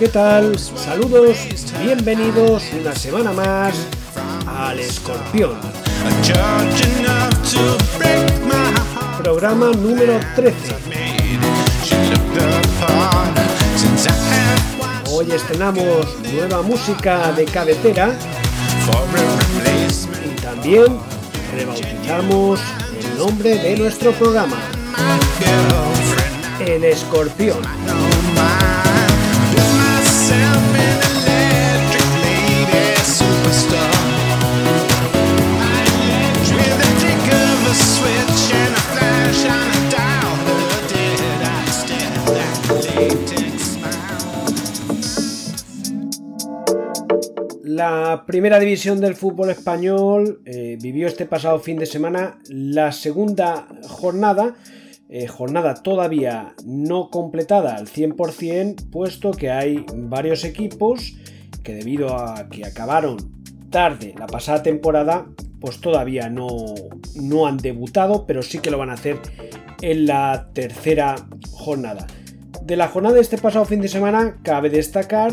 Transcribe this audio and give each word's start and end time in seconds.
¿Qué 0.00 0.08
tal? 0.08 0.58
Saludos, 0.58 1.36
bienvenidos 1.84 2.62
una 2.72 2.94
semana 2.94 3.34
más 3.34 3.74
al 4.46 4.80
Escorpión. 4.80 5.58
Programa 9.22 9.72
número 9.72 10.18
13. 10.36 10.56
Hoy 15.10 15.32
estrenamos 15.32 16.06
nueva 16.32 16.62
música 16.62 17.32
de 17.32 17.44
cabecera 17.44 18.14
y 20.24 20.40
también 20.40 20.98
rebautizamos 21.54 22.58
el 22.98 23.18
nombre 23.18 23.54
de 23.54 23.76
nuestro 23.76 24.12
programa. 24.12 24.56
El 26.58 26.84
Escorpión. 26.84 27.58
La 47.80 48.24
primera 48.26 48.60
división 48.60 49.00
del 49.00 49.14
fútbol 49.14 49.48
español 49.48 50.42
eh, 50.44 50.76
vivió 50.82 51.06
este 51.06 51.24
pasado 51.24 51.60
fin 51.60 51.78
de 51.78 51.86
semana 51.86 52.38
la 52.50 52.92
segunda 52.92 53.68
jornada, 53.88 54.54
eh, 55.08 55.26
jornada 55.26 55.72
todavía 55.72 56.54
no 56.66 57.08
completada 57.08 57.76
al 57.76 57.86
100%, 57.86 58.90
puesto 58.90 59.30
que 59.30 59.50
hay 59.50 59.86
varios 59.94 60.44
equipos 60.44 61.14
que 61.62 61.72
debido 61.72 62.14
a 62.18 62.50
que 62.50 62.66
acabaron 62.66 63.16
tarde 63.70 64.14
la 64.18 64.26
pasada 64.26 64.62
temporada, 64.62 65.24
pues 65.58 65.80
todavía 65.80 66.28
no, 66.28 66.48
no 67.14 67.46
han 67.46 67.56
debutado, 67.56 68.26
pero 68.26 68.42
sí 68.42 68.58
que 68.58 68.70
lo 68.70 68.76
van 68.76 68.90
a 68.90 68.94
hacer 68.94 69.16
en 69.80 70.04
la 70.04 70.50
tercera 70.52 71.14
jornada. 71.50 72.06
De 72.62 72.76
la 72.76 72.88
jornada 72.88 73.14
de 73.14 73.22
este 73.22 73.38
pasado 73.38 73.64
fin 73.64 73.80
de 73.80 73.88
semana 73.88 74.36
cabe 74.42 74.68
destacar 74.68 75.32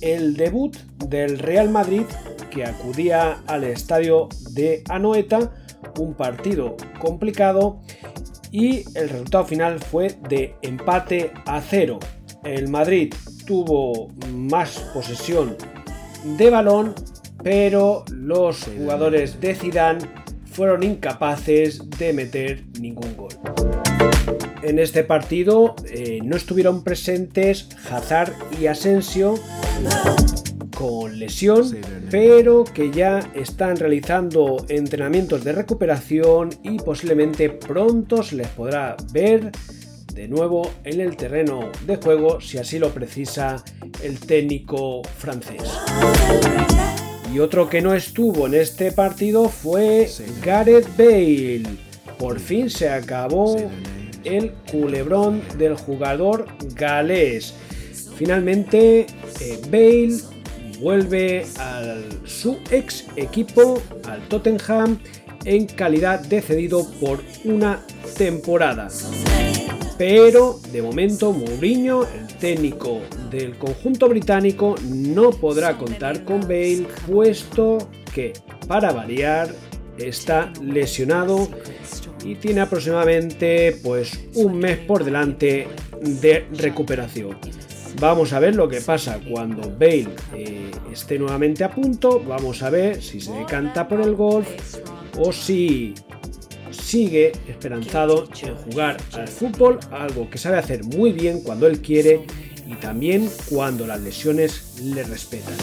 el 0.00 0.36
debut 0.36 0.76
del 1.08 1.38
Real 1.38 1.70
Madrid 1.70 2.04
que 2.50 2.64
acudía 2.64 3.42
al 3.46 3.64
estadio 3.64 4.28
de 4.52 4.82
Anoeta, 4.88 5.52
un 5.98 6.14
partido 6.14 6.76
complicado 6.98 7.80
y 8.50 8.84
el 8.98 9.08
resultado 9.08 9.44
final 9.44 9.78
fue 9.80 10.16
de 10.28 10.54
empate 10.62 11.32
a 11.44 11.60
cero. 11.60 11.98
El 12.44 12.68
Madrid 12.68 13.12
tuvo 13.46 14.08
más 14.32 14.78
posesión 14.94 15.56
de 16.38 16.50
balón, 16.50 16.94
pero 17.42 18.04
los 18.10 18.64
jugadores 18.64 19.40
de 19.40 19.54
Zidane 19.54 20.00
fueron 20.50 20.82
incapaces 20.82 21.88
de 21.98 22.12
meter 22.12 22.64
ningún 22.80 23.16
gol. 23.16 23.65
En 24.62 24.78
este 24.78 25.04
partido 25.04 25.76
eh, 25.88 26.20
no 26.22 26.36
estuvieron 26.36 26.82
presentes 26.82 27.68
Hazard 27.90 28.32
y 28.60 28.66
Asensio 28.66 29.34
con 30.76 31.18
lesión, 31.18 31.76
pero 32.10 32.64
que 32.64 32.90
ya 32.90 33.30
están 33.34 33.76
realizando 33.76 34.64
entrenamientos 34.68 35.42
de 35.42 35.52
recuperación 35.52 36.50
y 36.62 36.76
posiblemente 36.78 37.48
pronto 37.48 38.22
se 38.22 38.36
les 38.36 38.48
podrá 38.48 38.96
ver 39.12 39.52
de 40.12 40.28
nuevo 40.28 40.70
en 40.84 41.00
el 41.00 41.16
terreno 41.16 41.70
de 41.86 41.96
juego 41.96 42.40
si 42.40 42.58
así 42.58 42.78
lo 42.78 42.90
precisa 42.90 43.62
el 44.02 44.18
técnico 44.18 45.02
francés. 45.02 45.62
Y 47.32 47.38
otro 47.38 47.68
que 47.68 47.82
no 47.82 47.94
estuvo 47.94 48.46
en 48.46 48.54
este 48.54 48.92
partido 48.92 49.48
fue 49.48 50.08
Gareth 50.42 50.88
Bale. 50.96 51.64
Por 52.18 52.40
fin 52.40 52.70
se 52.70 52.88
acabó 52.88 53.56
el 54.26 54.52
culebrón 54.70 55.42
del 55.56 55.74
jugador 55.74 56.46
galés. 56.74 57.54
Finalmente, 58.16 59.06
eh, 59.40 59.60
Bale 59.70 60.20
vuelve 60.80 61.46
a 61.58 61.96
su 62.24 62.58
ex 62.70 63.06
equipo, 63.16 63.80
al 64.08 64.26
Tottenham, 64.28 64.98
en 65.44 65.66
calidad 65.66 66.20
de 66.20 66.42
cedido 66.42 66.86
por 67.00 67.22
una 67.44 67.84
temporada. 68.16 68.88
Pero 69.96 70.60
de 70.72 70.82
momento 70.82 71.32
Mourinho, 71.32 72.02
el 72.02 72.26
técnico 72.38 73.00
del 73.30 73.56
conjunto 73.56 74.08
británico, 74.08 74.74
no 74.84 75.30
podrá 75.30 75.78
contar 75.78 76.24
con 76.24 76.40
Bale, 76.40 76.86
puesto 77.06 77.78
que, 78.14 78.34
para 78.68 78.92
variar, 78.92 79.48
está 79.96 80.52
lesionado 80.60 81.48
y 82.24 82.36
tiene 82.36 82.60
aproximadamente 82.60 83.78
pues 83.82 84.18
un 84.34 84.58
mes 84.58 84.78
por 84.78 85.04
delante 85.04 85.68
de 86.00 86.46
recuperación. 86.52 87.36
Vamos 88.00 88.32
a 88.32 88.40
ver 88.40 88.54
lo 88.54 88.68
que 88.68 88.80
pasa 88.80 89.20
cuando 89.26 89.70
Bale 89.70 90.08
eh, 90.34 90.70
esté 90.92 91.18
nuevamente 91.18 91.64
a 91.64 91.70
punto. 91.70 92.22
Vamos 92.26 92.62
a 92.62 92.70
ver 92.70 93.02
si 93.02 93.20
se 93.20 93.32
decanta 93.32 93.88
por 93.88 94.00
el 94.02 94.14
golf 94.14 94.48
o 95.18 95.32
si 95.32 95.94
sigue 96.70 97.32
esperanzado 97.48 98.28
en 98.42 98.54
jugar 98.54 98.98
al 99.12 99.28
fútbol, 99.28 99.78
algo 99.90 100.28
que 100.28 100.36
sabe 100.36 100.58
hacer 100.58 100.84
muy 100.84 101.12
bien 101.12 101.40
cuando 101.40 101.66
él 101.66 101.80
quiere 101.80 102.26
y 102.66 102.74
también 102.74 103.30
cuando 103.48 103.86
las 103.86 104.00
lesiones 104.00 104.74
le 104.82 105.02
respetan. 105.04 105.54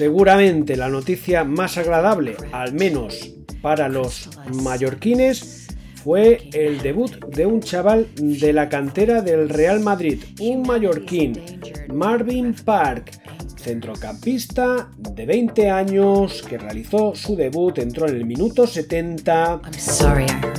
Seguramente 0.00 0.78
la 0.78 0.88
noticia 0.88 1.44
más 1.44 1.76
agradable, 1.76 2.34
al 2.52 2.72
menos 2.72 3.34
para 3.60 3.86
los 3.90 4.30
mallorquines, 4.62 5.68
fue 6.02 6.48
el 6.54 6.80
debut 6.80 7.22
de 7.26 7.44
un 7.44 7.60
chaval 7.60 8.08
de 8.16 8.54
la 8.54 8.70
cantera 8.70 9.20
del 9.20 9.50
Real 9.50 9.80
Madrid, 9.80 10.22
un 10.40 10.62
mallorquín, 10.62 11.38
Marvin 11.92 12.54
Park, 12.64 13.10
centrocampista 13.58 14.90
de 14.96 15.26
20 15.26 15.68
años 15.68 16.42
que 16.48 16.56
realizó 16.56 17.14
su 17.14 17.36
debut, 17.36 17.76
entró 17.76 18.08
en 18.08 18.16
el 18.16 18.24
minuto 18.24 18.66
70. 18.66 19.60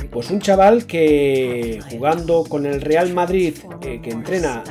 Pues 0.08 0.30
un 0.30 0.38
chaval 0.38 0.86
que 0.86 1.80
jugando 1.90 2.44
con 2.44 2.64
el 2.64 2.80
Real 2.80 3.12
Madrid 3.12 3.56
eh, 3.80 4.00
que 4.00 4.10
entrena 4.10 4.62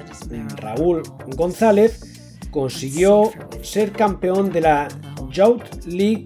Raúl 0.56 1.02
González 1.36 2.11
consiguió 2.52 3.32
ser 3.62 3.92
campeón 3.92 4.52
de 4.52 4.62
la 4.62 4.88
Youth 5.32 5.86
League 5.86 6.26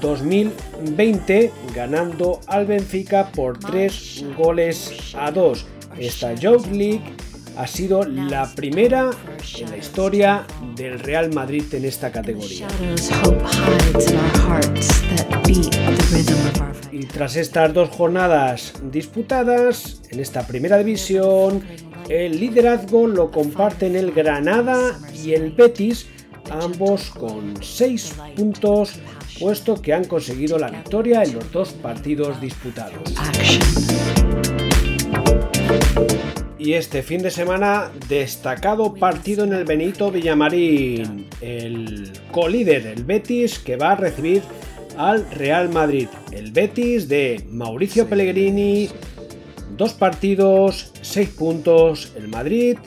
2020 0.00 1.44
eh, 1.44 1.50
ganando 1.74 2.40
al 2.46 2.66
Benfica 2.66 3.30
por 3.32 3.58
3 3.58 4.24
goles 4.36 5.14
a 5.14 5.30
2. 5.30 5.66
Esta 5.98 6.34
Youth 6.34 6.66
League 6.66 7.02
ha 7.56 7.66
sido 7.66 8.04
la 8.04 8.50
primera 8.54 9.10
en 9.58 9.70
la 9.70 9.76
historia 9.76 10.46
del 10.74 10.98
Real 10.98 11.32
Madrid 11.32 11.64
en 11.72 11.84
esta 11.84 12.10
categoría. 12.10 12.66
Y 16.90 17.06
tras 17.06 17.36
estas 17.36 17.72
dos 17.72 17.88
jornadas 17.90 18.74
disputadas 18.90 20.02
en 20.10 20.20
esta 20.20 20.46
primera 20.46 20.78
división, 20.78 21.62
el 22.12 22.38
liderazgo 22.38 23.06
lo 23.06 23.30
comparten 23.30 23.96
el 23.96 24.12
Granada 24.12 24.98
y 25.14 25.32
el 25.32 25.50
Betis, 25.52 26.06
ambos 26.50 27.08
con 27.08 27.54
6 27.62 28.16
puntos, 28.36 28.96
puesto 29.40 29.80
que 29.80 29.94
han 29.94 30.04
conseguido 30.04 30.58
la 30.58 30.68
victoria 30.68 31.22
en 31.22 31.34
los 31.34 31.50
dos 31.50 31.70
partidos 31.70 32.38
disputados. 32.38 33.14
Y 36.58 36.74
este 36.74 37.02
fin 37.02 37.22
de 37.22 37.30
semana, 37.30 37.90
destacado 38.08 38.92
partido 38.94 39.44
en 39.44 39.54
el 39.54 39.64
Benito 39.64 40.10
Villamarín. 40.12 41.26
El 41.40 42.12
colíder, 42.30 42.86
el 42.86 43.04
Betis, 43.04 43.58
que 43.58 43.76
va 43.76 43.92
a 43.92 43.96
recibir 43.96 44.42
al 44.98 45.28
Real 45.30 45.70
Madrid. 45.70 46.08
El 46.30 46.52
Betis 46.52 47.08
de 47.08 47.44
Mauricio 47.50 48.06
Pellegrini, 48.06 48.90
dos 49.76 49.94
partidos, 49.94 50.92
seis 51.00 51.28
puntos. 51.28 52.12
El 52.16 52.28
Madrid, 52.28 52.78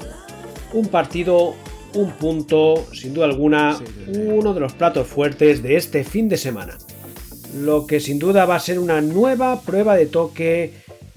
un 0.74 0.88
partido, 0.88 1.56
un 1.94 2.12
punto, 2.12 2.86
sin 2.94 3.14
duda 3.14 3.26
alguna, 3.26 3.80
uno 4.08 4.54
de 4.54 4.60
los 4.60 4.74
platos 4.74 5.08
fuertes 5.08 5.64
de 5.64 5.76
este 5.76 6.04
fin 6.04 6.30
de 6.30 6.38
semana. 6.38 6.78
Lo 7.56 7.88
que 7.88 8.00
sin 8.00 8.20
duda 8.20 8.46
va 8.46 8.56
a 8.56 8.60
ser 8.60 8.80
una 8.80 9.02
nueva 9.02 9.62
prueba 9.62 9.96
de 9.96 10.08
toque 10.08 10.74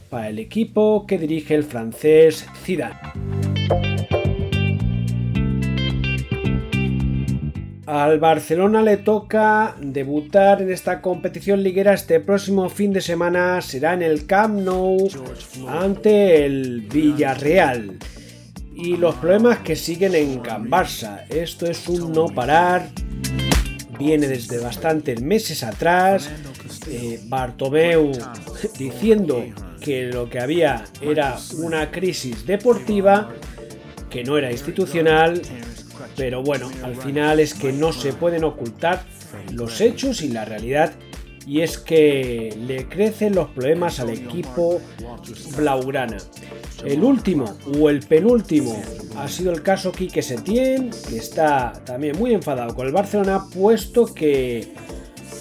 para 0.09 0.29
el 0.29 0.39
equipo 0.39 1.05
que 1.07 1.19
dirige 1.19 1.55
el 1.55 1.65
francés 1.65 2.47
Zidane. 2.65 4.18
Al 7.89 8.19
Barcelona 8.19 8.83
le 8.83 8.99
toca 8.99 9.75
debutar 9.81 10.61
en 10.61 10.71
esta 10.71 11.01
competición 11.01 11.63
liguera 11.63 11.95
este 11.95 12.21
próximo 12.21 12.69
fin 12.69 12.93
de 12.93 13.01
semana. 13.01 13.63
Será 13.63 13.95
en 13.95 14.03
el 14.03 14.27
Camp 14.27 14.61
Nou 14.61 15.09
ante 15.67 16.45
el 16.45 16.83
Villarreal. 16.83 17.97
Y 18.75 18.99
los 18.99 19.15
problemas 19.15 19.61
que 19.61 19.75
siguen 19.75 20.15
en 20.15 20.41
Can 20.41 20.69
Barça. 20.69 21.25
Esto 21.31 21.65
es 21.65 21.89
un 21.89 22.13
no 22.13 22.27
parar. 22.27 22.91
Viene 23.99 24.29
desde 24.29 24.59
bastantes 24.59 25.23
meses 25.23 25.63
atrás. 25.63 26.31
Eh, 26.89 27.21
Bartomeu 27.25 28.13
diciendo 28.79 29.43
que 29.81 30.05
lo 30.13 30.29
que 30.29 30.41
había 30.41 30.85
era 31.01 31.39
una 31.57 31.91
crisis 31.91 32.45
deportiva 32.45 33.31
que 34.11 34.25
no 34.25 34.37
era 34.37 34.53
institucional 34.53 35.41
pero 36.19 36.43
bueno, 36.43 36.69
al 36.83 36.97
final 36.97 37.39
es 37.39 37.55
que 37.55 37.73
no 37.73 37.93
se 37.93 38.13
pueden 38.13 38.43
ocultar 38.43 39.05
los 39.53 39.81
hechos 39.81 40.21
y 40.21 40.29
la 40.29 40.45
realidad 40.45 40.93
y 41.47 41.61
es 41.63 41.79
que 41.79 42.55
le 42.67 42.89
crecen 42.89 43.37
los 43.37 43.49
problemas 43.51 44.01
al 44.01 44.11
equipo 44.11 44.83
blaugrana. 45.57 46.19
El 46.85 47.05
último 47.05 47.57
o 47.81 47.89
el 47.89 48.01
penúltimo 48.01 48.83
ha 49.17 49.29
sido 49.29 49.53
el 49.53 49.63
caso 49.63 49.93
Quique 49.93 50.21
Setién, 50.21 50.91
que 51.09 51.17
está 51.17 51.73
también 51.87 52.19
muy 52.19 52.35
enfadado 52.35 52.75
con 52.75 52.87
el 52.87 52.93
Barcelona, 52.93 53.45
puesto 53.55 54.13
que 54.13 54.75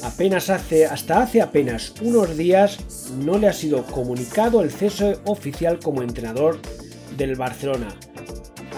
apenas 0.04 0.50
hace, 0.52 0.86
hasta 0.86 1.24
hace 1.24 1.42
apenas 1.42 1.94
unos 2.02 2.38
días 2.38 3.10
no 3.26 3.38
le 3.40 3.48
ha 3.48 3.54
sido 3.54 3.84
comunicado 3.84 4.62
el 4.62 4.72
cese 4.72 5.18
oficial 5.26 5.80
como 5.80 6.04
entrenador 6.04 6.60
del 7.18 7.36
Barcelona. 7.36 7.90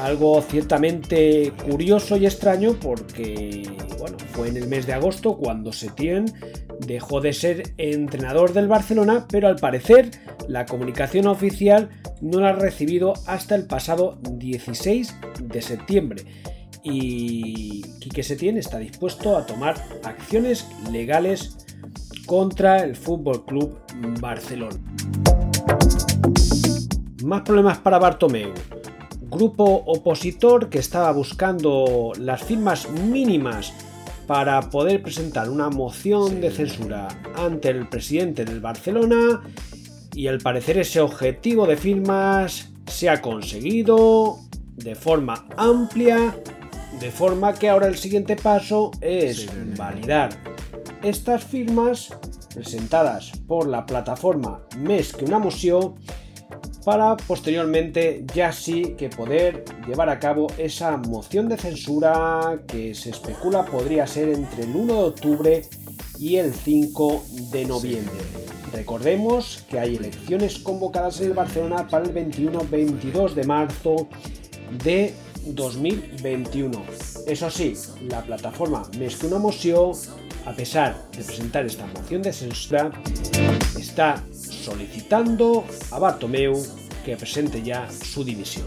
Algo 0.01 0.41
ciertamente 0.41 1.51
curioso 1.69 2.15
y 2.15 2.25
extraño 2.25 2.73
porque, 2.79 3.69
bueno, 3.97 4.17
fue 4.31 4.47
en 4.47 4.55
el 4.55 4.67
mes 4.67 4.87
de 4.87 4.93
agosto 4.93 5.37
cuando 5.37 5.73
Setién 5.73 6.25
dejó 6.79 7.19
de 7.19 7.33
ser 7.33 7.73
entrenador 7.77 8.53
del 8.53 8.69
Barcelona, 8.69 9.27
pero 9.29 9.49
al 9.49 9.57
parecer 9.57 10.11
la 10.47 10.65
comunicación 10.65 11.27
oficial 11.27 11.89
no 12.21 12.39
la 12.39 12.49
ha 12.49 12.53
recibido 12.53 13.13
hasta 13.27 13.55
el 13.55 13.65
pasado 13.65 14.17
16 14.21 15.15
de 15.41 15.61
septiembre. 15.61 16.23
Y 16.81 17.81
Quique 17.99 18.23
Setién 18.23 18.57
está 18.57 18.79
dispuesto 18.79 19.37
a 19.37 19.45
tomar 19.45 19.75
acciones 20.03 20.65
legales 20.89 21.57
contra 22.25 22.83
el 22.83 22.95
Fútbol 22.95 23.43
Club 23.45 23.77
Barcelona. 24.21 24.79
Más 27.21 27.41
problemas 27.41 27.79
para 27.79 27.99
Bartomeu 27.99 28.53
grupo 29.29 29.83
opositor 29.85 30.69
que 30.69 30.79
estaba 30.79 31.11
buscando 31.11 32.13
las 32.17 32.43
firmas 32.43 32.89
mínimas 32.89 33.73
para 34.27 34.69
poder 34.69 35.01
presentar 35.01 35.49
una 35.49 35.69
moción 35.69 36.41
de 36.41 36.51
censura 36.51 37.07
ante 37.35 37.69
el 37.69 37.87
presidente 37.87 38.45
del 38.45 38.59
Barcelona 38.59 39.41
y 40.13 40.27
al 40.27 40.39
parecer 40.39 40.77
ese 40.77 41.01
objetivo 41.01 41.65
de 41.65 41.77
firmas 41.77 42.69
se 42.87 43.09
ha 43.09 43.21
conseguido 43.21 44.37
de 44.75 44.95
forma 44.95 45.47
amplia, 45.57 46.35
de 46.99 47.11
forma 47.11 47.53
que 47.53 47.69
ahora 47.69 47.87
el 47.87 47.97
siguiente 47.97 48.35
paso 48.35 48.91
es 49.01 49.47
validar 49.77 50.29
estas 51.03 51.43
firmas 51.43 52.13
presentadas 52.53 53.31
por 53.47 53.67
la 53.67 53.85
plataforma 53.85 54.61
Mes 54.77 55.13
que 55.13 55.25
una 55.25 55.39
moción 55.39 55.95
para 56.89 57.15
posteriormente 57.17 58.25
ya 58.33 58.51
sí 58.51 58.95
que 58.97 59.09
poder 59.09 59.63
llevar 59.85 60.09
a 60.09 60.17
cabo 60.17 60.47
esa 60.57 60.97
moción 60.97 61.47
de 61.47 61.55
censura 61.55 62.61
que 62.67 62.95
se 62.95 63.11
especula 63.11 63.63
podría 63.63 64.07
ser 64.07 64.29
entre 64.29 64.63
el 64.63 64.75
1 64.75 64.93
de 64.95 64.99
octubre 64.99 65.61
y 66.17 66.37
el 66.37 66.51
5 66.51 67.25
de 67.51 67.65
noviembre. 67.65 68.17
Recordemos 68.73 69.63
que 69.69 69.79
hay 69.79 69.97
elecciones 69.97 70.57
convocadas 70.57 71.21
en 71.21 71.27
el 71.27 71.33
Barcelona 71.33 71.87
para 71.87 72.05
el 72.05 72.11
21-22 72.11 73.35
de 73.35 73.43
marzo 73.43 74.09
de 74.83 75.13
2021. 75.45 76.71
Eso 77.27 77.51
sí, 77.51 77.75
la 78.09 78.23
plataforma 78.23 78.81
Més 78.97 79.15
que 79.15 79.27
una 79.27 79.37
moció, 79.37 79.91
a 80.47 80.53
pesar 80.57 80.97
de 81.11 81.21
presentar 81.21 81.67
esta 81.67 81.85
moción 81.85 82.23
de 82.23 82.33
censura, 82.33 82.89
está 83.77 84.23
solicitando 84.33 85.63
a 85.91 85.99
Bartomeu 85.99 86.78
que 87.03 87.17
presente 87.17 87.61
ya 87.61 87.89
su 87.89 88.23
dimisión. 88.23 88.65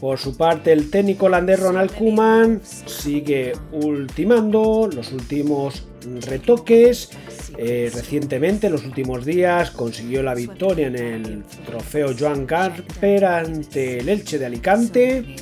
Por 0.00 0.18
su 0.18 0.36
parte, 0.36 0.72
el 0.72 0.90
técnico 0.90 1.26
holandés 1.26 1.58
Ronald 1.60 1.92
Koeman 1.92 2.60
sigue 2.64 3.54
ultimando 3.72 4.88
los 4.92 5.12
últimos 5.12 5.86
retoques. 6.26 7.10
Eh, 7.58 7.90
recientemente, 7.94 8.66
en 8.66 8.74
los 8.74 8.84
últimos 8.84 9.24
días, 9.24 9.70
consiguió 9.70 10.22
la 10.22 10.34
victoria 10.34 10.88
en 10.88 10.96
el 10.96 11.44
trofeo 11.64 12.14
Joan 12.18 12.46
Garper 12.46 13.24
ante 13.24 14.00
el 14.00 14.08
Elche 14.10 14.38
de 14.38 14.46
Alicante. 14.46 15.36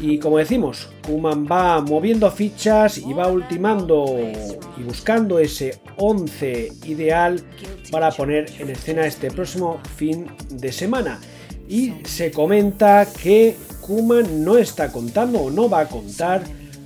Y 0.00 0.18
como 0.18 0.38
decimos, 0.38 0.88
Kuman 1.06 1.46
va 1.46 1.80
moviendo 1.82 2.30
fichas 2.30 2.96
y 2.96 3.12
va 3.12 3.28
ultimando 3.28 4.18
y 4.78 4.82
buscando 4.82 5.38
ese 5.38 5.78
11 5.98 6.72
ideal 6.86 7.42
para 7.90 8.10
poner 8.10 8.50
en 8.58 8.70
escena 8.70 9.04
este 9.04 9.30
próximo 9.30 9.78
fin 9.96 10.26
de 10.50 10.72
semana. 10.72 11.20
Y 11.68 11.92
se 12.04 12.30
comenta 12.30 13.06
que 13.22 13.56
Kuman 13.82 14.42
no 14.42 14.56
está 14.56 14.90
contando 14.90 15.40
o 15.40 15.50
no 15.50 15.68
va 15.68 15.80
a 15.80 15.86
contar 15.86 16.42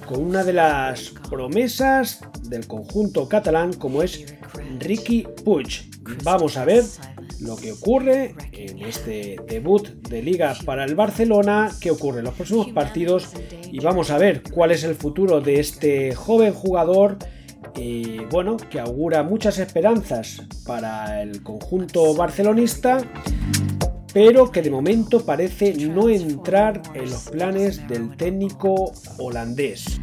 con 0.07 0.21
una 0.21 0.43
de 0.43 0.53
las 0.53 1.13
promesas 1.31 2.21
del 2.43 2.67
conjunto 2.67 3.29
catalán 3.29 3.73
como 3.75 4.03
es 4.03 4.25
Ricky 4.81 5.27
Puig. 5.45 5.91
Vamos 6.23 6.57
a 6.57 6.65
ver 6.65 6.83
lo 7.45 7.57
que 7.57 7.73
ocurre 7.73 8.35
en 8.53 8.81
este 8.83 9.37
debut 9.47 9.87
de 10.09 10.23
liga 10.23 10.55
para 10.65 10.85
el 10.85 10.95
Barcelona, 10.95 11.71
qué 11.81 11.91
ocurre 11.91 12.19
en 12.19 12.25
los 12.25 12.35
próximos 12.35 12.71
partidos 12.71 13.29
y 13.71 13.81
vamos 13.81 14.11
a 14.11 14.19
ver 14.19 14.43
cuál 14.43 14.73
es 14.73 14.85
el 14.85 14.95
futuro 14.95 15.41
de 15.41 15.61
este 15.61 16.15
joven 16.15 16.53
jugador 16.53 17.19
y 17.77 18.19
bueno, 18.31 18.57
que 18.57 18.81
augura 18.81 19.23
muchas 19.23 19.59
esperanzas 19.59 20.43
para 20.67 21.23
el 21.23 21.43
conjunto 21.43 22.15
barcelonista, 22.15 22.99
pero 24.13 24.51
que 24.51 24.63
de 24.63 24.71
momento 24.71 25.25
parece 25.25 25.75
no 25.75 26.09
entrar 26.09 26.81
en 26.95 27.11
los 27.11 27.31
planes 27.31 27.87
del 27.89 28.17
técnico 28.17 28.93
holandés. 29.19 30.01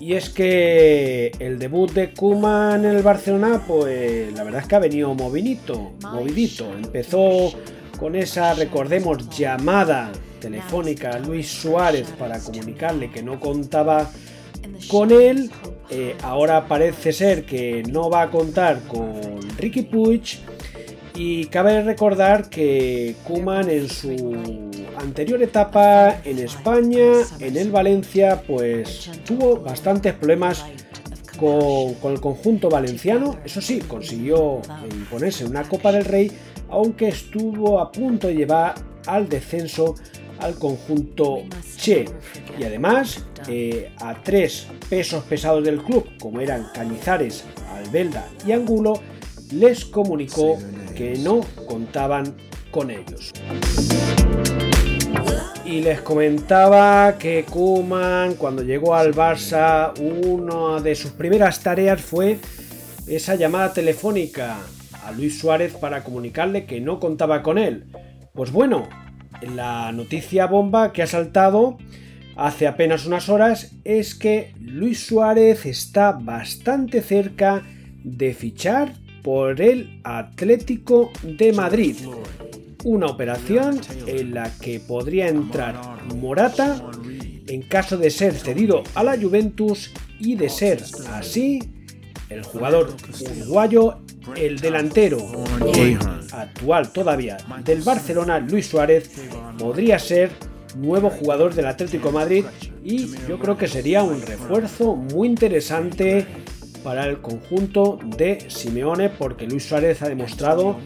Y 0.00 0.14
es 0.14 0.30
que 0.30 1.30
el 1.38 1.58
debut 1.58 1.92
de 1.92 2.14
Kuman 2.14 2.86
en 2.86 2.96
el 2.96 3.02
Barcelona, 3.02 3.62
pues 3.68 4.32
la 4.32 4.44
verdad 4.44 4.62
es 4.62 4.66
que 4.66 4.74
ha 4.76 4.78
venido 4.78 5.14
movidito, 5.14 5.92
movidito. 6.00 6.72
Empezó 6.72 7.52
con 7.98 8.16
esa, 8.16 8.54
recordemos, 8.54 9.28
llamada 9.28 10.10
telefónica 10.40 11.10
a 11.10 11.18
Luis 11.18 11.48
Suárez 11.48 12.08
para 12.18 12.40
comunicarle 12.40 13.10
que 13.10 13.22
no 13.22 13.38
contaba 13.38 14.10
con 14.88 15.12
él. 15.12 15.50
Eh, 15.90 16.16
ahora 16.22 16.66
parece 16.66 17.12
ser 17.12 17.44
que 17.44 17.82
no 17.82 18.08
va 18.08 18.22
a 18.22 18.30
contar 18.30 18.80
con 18.88 19.38
Ricky 19.58 19.82
Puig. 19.82 20.38
Y 21.14 21.44
cabe 21.46 21.82
recordar 21.82 22.48
que 22.48 23.16
Kuman 23.24 23.68
en 23.68 23.90
su 23.90 24.70
anterior 25.00 25.42
etapa 25.42 26.20
en 26.24 26.38
España, 26.38 27.12
en 27.38 27.56
el 27.56 27.70
Valencia, 27.70 28.42
pues 28.46 29.10
tuvo 29.24 29.56
bastantes 29.56 30.14
problemas 30.14 30.64
con, 31.38 32.12
el 32.12 32.20
conjunto 32.20 32.68
valenciano. 32.68 33.38
Eso 33.44 33.60
sí, 33.60 33.80
consiguió 33.80 34.60
imponerse 34.92 35.44
una 35.44 35.64
Copa 35.64 35.92
del 35.92 36.04
Rey, 36.04 36.30
aunque 36.68 37.08
estuvo 37.08 37.80
a 37.80 37.90
punto 37.90 38.28
de 38.28 38.34
llevar 38.34 38.74
al 39.06 39.28
descenso 39.28 39.94
al 40.38 40.54
conjunto 40.54 41.42
Che. 41.76 42.04
Y 42.58 42.64
además, 42.64 43.24
eh, 43.48 43.92
a 43.98 44.14
tres 44.22 44.66
pesos 44.88 45.24
pesados 45.24 45.64
del 45.64 45.82
club, 45.82 46.06
como 46.20 46.40
eran 46.40 46.68
Cañizares, 46.74 47.44
Albelda 47.74 48.28
y 48.46 48.52
Angulo, 48.52 49.00
les 49.52 49.84
comunicó 49.84 50.58
que 50.94 51.16
no 51.18 51.40
contaban 51.66 52.36
con 52.70 52.90
ellos. 52.90 53.32
Y 55.70 55.80
les 55.80 56.00
comentaba 56.00 57.16
que 57.16 57.44
Kuman 57.44 58.34
cuando 58.34 58.64
llegó 58.64 58.96
al 58.96 59.14
Barça 59.14 59.92
una 60.00 60.82
de 60.82 60.96
sus 60.96 61.12
primeras 61.12 61.62
tareas 61.62 62.00
fue 62.00 62.38
esa 63.06 63.36
llamada 63.36 63.72
telefónica 63.72 64.58
a 65.04 65.12
Luis 65.12 65.38
Suárez 65.38 65.74
para 65.74 66.02
comunicarle 66.02 66.66
que 66.66 66.80
no 66.80 66.98
contaba 66.98 67.42
con 67.42 67.56
él. 67.56 67.84
Pues 68.34 68.50
bueno, 68.50 68.88
la 69.42 69.92
noticia 69.92 70.46
bomba 70.46 70.92
que 70.92 71.02
ha 71.02 71.06
saltado 71.06 71.78
hace 72.36 72.66
apenas 72.66 73.06
unas 73.06 73.28
horas 73.28 73.70
es 73.84 74.16
que 74.16 74.52
Luis 74.60 75.06
Suárez 75.06 75.66
está 75.66 76.12
bastante 76.12 77.00
cerca 77.00 77.62
de 78.02 78.34
fichar 78.34 78.94
por 79.22 79.60
el 79.60 80.00
Atlético 80.02 81.12
de 81.22 81.52
Madrid. 81.52 81.96
Una 82.84 83.06
operación 83.06 83.80
en 84.06 84.34
la 84.34 84.50
que 84.58 84.80
podría 84.80 85.28
entrar 85.28 85.76
Morata 86.14 86.90
en 87.46 87.62
caso 87.62 87.98
de 87.98 88.10
ser 88.10 88.34
cedido 88.34 88.82
a 88.94 89.04
la 89.04 89.20
Juventus 89.20 89.92
y 90.18 90.36
de 90.36 90.48
ser 90.48 90.82
así 91.12 91.60
el 92.28 92.44
jugador 92.44 92.94
uruguayo, 93.20 93.98
el 94.36 94.60
delantero 94.60 95.18
actual 96.32 96.92
todavía 96.92 97.36
del 97.64 97.82
Barcelona, 97.82 98.38
Luis 98.38 98.66
Suárez, 98.66 99.10
podría 99.58 99.98
ser 99.98 100.30
nuevo 100.76 101.10
jugador 101.10 101.54
del 101.54 101.66
Atlético 101.66 102.12
Madrid 102.12 102.44
y 102.84 103.10
yo 103.28 103.38
creo 103.38 103.56
que 103.56 103.66
sería 103.66 104.02
un 104.04 104.22
refuerzo 104.22 104.94
muy 104.94 105.28
interesante 105.28 106.26
para 106.84 107.06
el 107.06 107.20
conjunto 107.20 107.98
de 108.16 108.48
Simeone 108.48 109.10
porque 109.10 109.46
Luis 109.46 109.64
Suárez 109.64 110.00
ha 110.02 110.08
demostrado 110.08 110.78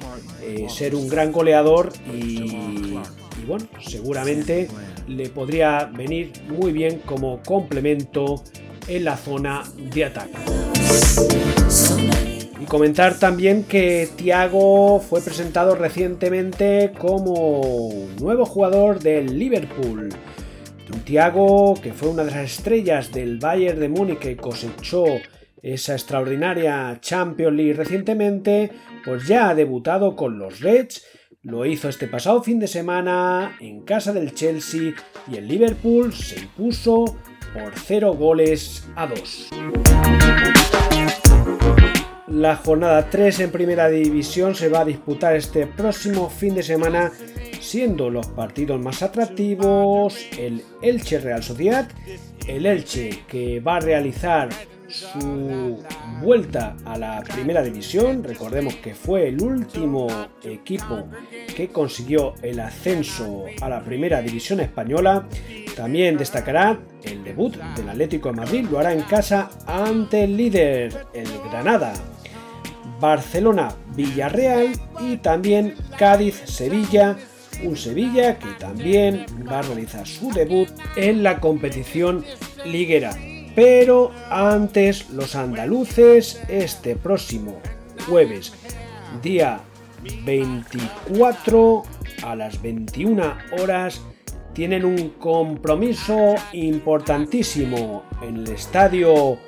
eh, 0.46 0.66
ser 0.68 0.94
un 0.94 1.08
gran 1.08 1.32
goleador 1.32 1.92
y, 2.12 2.94
bueno, 3.46 3.66
seguramente 3.80 4.68
le 5.08 5.28
podría 5.28 5.84
venir 5.84 6.32
muy 6.48 6.72
bien 6.72 7.00
como 7.04 7.40
complemento 7.42 8.42
en 8.86 9.04
la 9.04 9.16
zona 9.16 9.64
de 9.76 10.04
ataque. 10.04 10.32
Y 12.60 12.64
comentar 12.66 13.18
también 13.18 13.64
que 13.64 14.08
Thiago 14.16 15.00
fue 15.00 15.20
presentado 15.20 15.74
recientemente 15.74 16.92
como 16.98 18.08
nuevo 18.20 18.44
jugador 18.46 19.00
del 19.00 19.38
Liverpool. 19.38 20.10
Thiago 21.04 21.74
que 21.82 21.92
fue 21.92 22.08
una 22.08 22.24
de 22.24 22.30
las 22.30 22.58
estrellas 22.58 23.12
del 23.12 23.38
Bayern 23.38 23.80
de 23.80 23.88
Múnich 23.88 24.18
que 24.18 24.36
cosechó 24.36 25.04
esa 25.64 25.94
extraordinaria 25.94 26.98
Champions 27.00 27.56
League 27.56 27.72
recientemente, 27.72 28.70
pues 29.02 29.26
ya 29.26 29.48
ha 29.48 29.54
debutado 29.54 30.14
con 30.14 30.38
los 30.38 30.60
Reds, 30.60 31.06
lo 31.40 31.64
hizo 31.64 31.88
este 31.88 32.06
pasado 32.06 32.42
fin 32.42 32.60
de 32.60 32.68
semana 32.68 33.56
en 33.60 33.80
casa 33.80 34.12
del 34.12 34.34
Chelsea 34.34 34.92
y 35.26 35.36
el 35.36 35.48
Liverpool 35.48 36.12
se 36.12 36.40
impuso 36.40 37.16
por 37.54 37.72
0 37.74 38.12
goles 38.12 38.86
a 38.94 39.06
2. 39.06 39.50
La 42.28 42.56
jornada 42.56 43.08
3 43.08 43.40
en 43.40 43.50
primera 43.50 43.88
división 43.88 44.54
se 44.54 44.68
va 44.68 44.80
a 44.80 44.84
disputar 44.84 45.34
este 45.34 45.66
próximo 45.66 46.28
fin 46.28 46.54
de 46.54 46.62
semana, 46.62 47.10
siendo 47.60 48.10
los 48.10 48.26
partidos 48.26 48.80
más 48.80 49.02
atractivos 49.02 50.14
el 50.38 50.62
Elche 50.82 51.20
Real 51.20 51.42
Sociedad, 51.42 51.88
el 52.48 52.66
Elche 52.66 53.20
que 53.28 53.60
va 53.60 53.76
a 53.76 53.80
realizar 53.80 54.50
su 54.94 55.82
vuelta 56.22 56.76
a 56.84 56.96
la 56.96 57.22
primera 57.22 57.62
división. 57.62 58.22
Recordemos 58.22 58.76
que 58.76 58.94
fue 58.94 59.28
el 59.28 59.42
último 59.42 60.06
equipo 60.42 61.08
que 61.56 61.68
consiguió 61.68 62.34
el 62.42 62.60
ascenso 62.60 63.44
a 63.60 63.68
la 63.68 63.82
primera 63.82 64.22
división 64.22 64.60
española. 64.60 65.26
También 65.76 66.16
destacará 66.16 66.78
el 67.02 67.24
debut 67.24 67.56
del 67.76 67.88
Atlético 67.88 68.30
de 68.30 68.36
Madrid, 68.36 68.66
lo 68.70 68.78
hará 68.78 68.92
en 68.92 69.02
casa 69.02 69.50
ante 69.66 70.24
el 70.24 70.36
líder, 70.36 71.06
el 71.12 71.28
Granada. 71.50 71.92
Barcelona, 73.00 73.74
Villarreal 73.96 74.72
y 75.00 75.16
también 75.16 75.74
Cádiz, 75.98 76.36
Sevilla. 76.44 77.16
Un 77.64 77.76
Sevilla 77.76 78.38
que 78.38 78.48
también 78.58 79.26
va 79.50 79.58
a 79.58 79.62
realizar 79.62 80.06
su 80.06 80.30
debut 80.32 80.68
en 80.96 81.22
la 81.22 81.40
competición 81.40 82.24
liguera. 82.64 83.16
Pero 83.54 84.10
antes 84.30 85.10
los 85.10 85.36
andaluces 85.36 86.42
este 86.48 86.96
próximo 86.96 87.60
jueves, 88.08 88.52
día 89.22 89.60
24 90.24 91.82
a 92.24 92.34
las 92.34 92.60
21 92.60 93.22
horas, 93.60 94.02
tienen 94.52 94.84
un 94.84 95.10
compromiso 95.10 96.34
importantísimo 96.52 98.04
en 98.22 98.38
el 98.38 98.48
estadio 98.48 99.38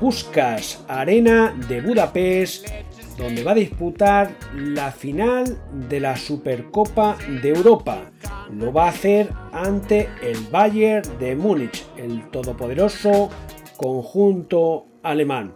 Puskas 0.00 0.84
Arena 0.88 1.54
de 1.68 1.80
Budapest, 1.80 2.68
donde 3.16 3.42
va 3.42 3.52
a 3.52 3.56
disputar 3.56 4.36
la 4.54 4.92
final 4.92 5.58
de 5.88 6.00
la 6.00 6.16
Supercopa 6.16 7.16
de 7.42 7.48
Europa. 7.48 8.10
Lo 8.52 8.72
va 8.72 8.86
a 8.86 8.90
hacer 8.90 9.30
ante 9.52 10.08
el 10.22 10.38
Bayern 10.50 11.18
de 11.18 11.34
Múnich, 11.34 11.84
el 11.96 12.28
todopoderoso 12.30 13.30
conjunto 13.76 14.86
alemán. 15.02 15.54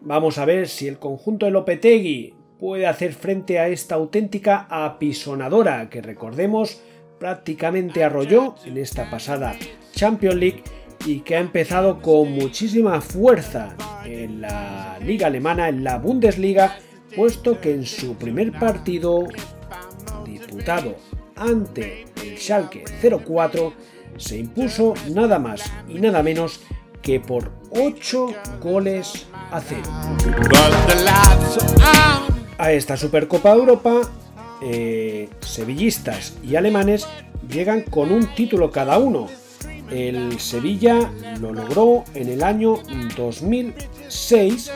Vamos 0.00 0.38
a 0.38 0.44
ver 0.44 0.68
si 0.68 0.86
el 0.86 0.98
conjunto 0.98 1.46
de 1.46 1.52
Lopetegui 1.52 2.34
puede 2.58 2.86
hacer 2.86 3.12
frente 3.12 3.58
a 3.58 3.68
esta 3.68 3.94
auténtica 3.94 4.66
apisonadora 4.68 5.88
que 5.88 6.02
recordemos 6.02 6.80
prácticamente 7.18 8.04
arrolló 8.04 8.54
en 8.64 8.78
esta 8.78 9.10
pasada 9.10 9.56
Champions 9.92 10.36
League 10.36 10.62
y 11.06 11.20
que 11.20 11.36
ha 11.36 11.40
empezado 11.40 12.00
con 12.00 12.32
muchísima 12.32 13.00
fuerza 13.00 13.76
en 14.04 14.40
la 14.40 14.98
liga 15.04 15.28
alemana, 15.28 15.68
en 15.68 15.84
la 15.84 15.98
Bundesliga, 15.98 16.76
puesto 17.18 17.60
que 17.60 17.74
en 17.74 17.84
su 17.84 18.14
primer 18.14 18.52
partido 18.52 19.26
disputado 20.24 20.94
ante 21.34 22.06
el 22.22 22.38
Schalke 22.38 22.84
04 23.02 23.72
se 24.16 24.38
impuso 24.38 24.94
nada 25.10 25.40
más 25.40 25.64
y 25.88 25.94
nada 25.94 26.22
menos 26.22 26.60
que 27.02 27.18
por 27.18 27.50
8 27.70 28.34
goles 28.62 29.26
a 29.50 29.60
0. 29.60 29.82
A 32.56 32.70
esta 32.70 32.96
Supercopa 32.96 33.52
Europa, 33.52 34.00
eh, 34.62 35.28
sevillistas 35.40 36.38
y 36.44 36.54
alemanes 36.54 37.08
llegan 37.50 37.82
con 37.82 38.12
un 38.12 38.32
título 38.36 38.70
cada 38.70 38.96
uno. 38.98 39.26
El 39.90 40.38
Sevilla 40.38 41.10
lo 41.40 41.52
logró 41.52 42.04
en 42.14 42.28
el 42.28 42.44
año 42.44 42.74
2006 43.16 44.70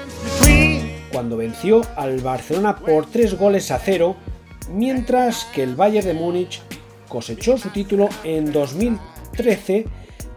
cuando 1.13 1.37
venció 1.37 1.83
al 1.97 2.21
Barcelona 2.21 2.77
por 2.77 3.07
3 3.07 3.39
goles 3.39 3.71
a 3.71 3.79
0, 3.79 4.17
mientras 4.71 5.45
que 5.47 5.63
el 5.63 5.77
Bayern 5.77 6.07
de 6.07 6.15
Múnich 6.15 6.63
cosechó 7.09 7.59
su 7.59 7.69
título 7.69 8.09
en 8.25 8.51
2013 8.53 9.87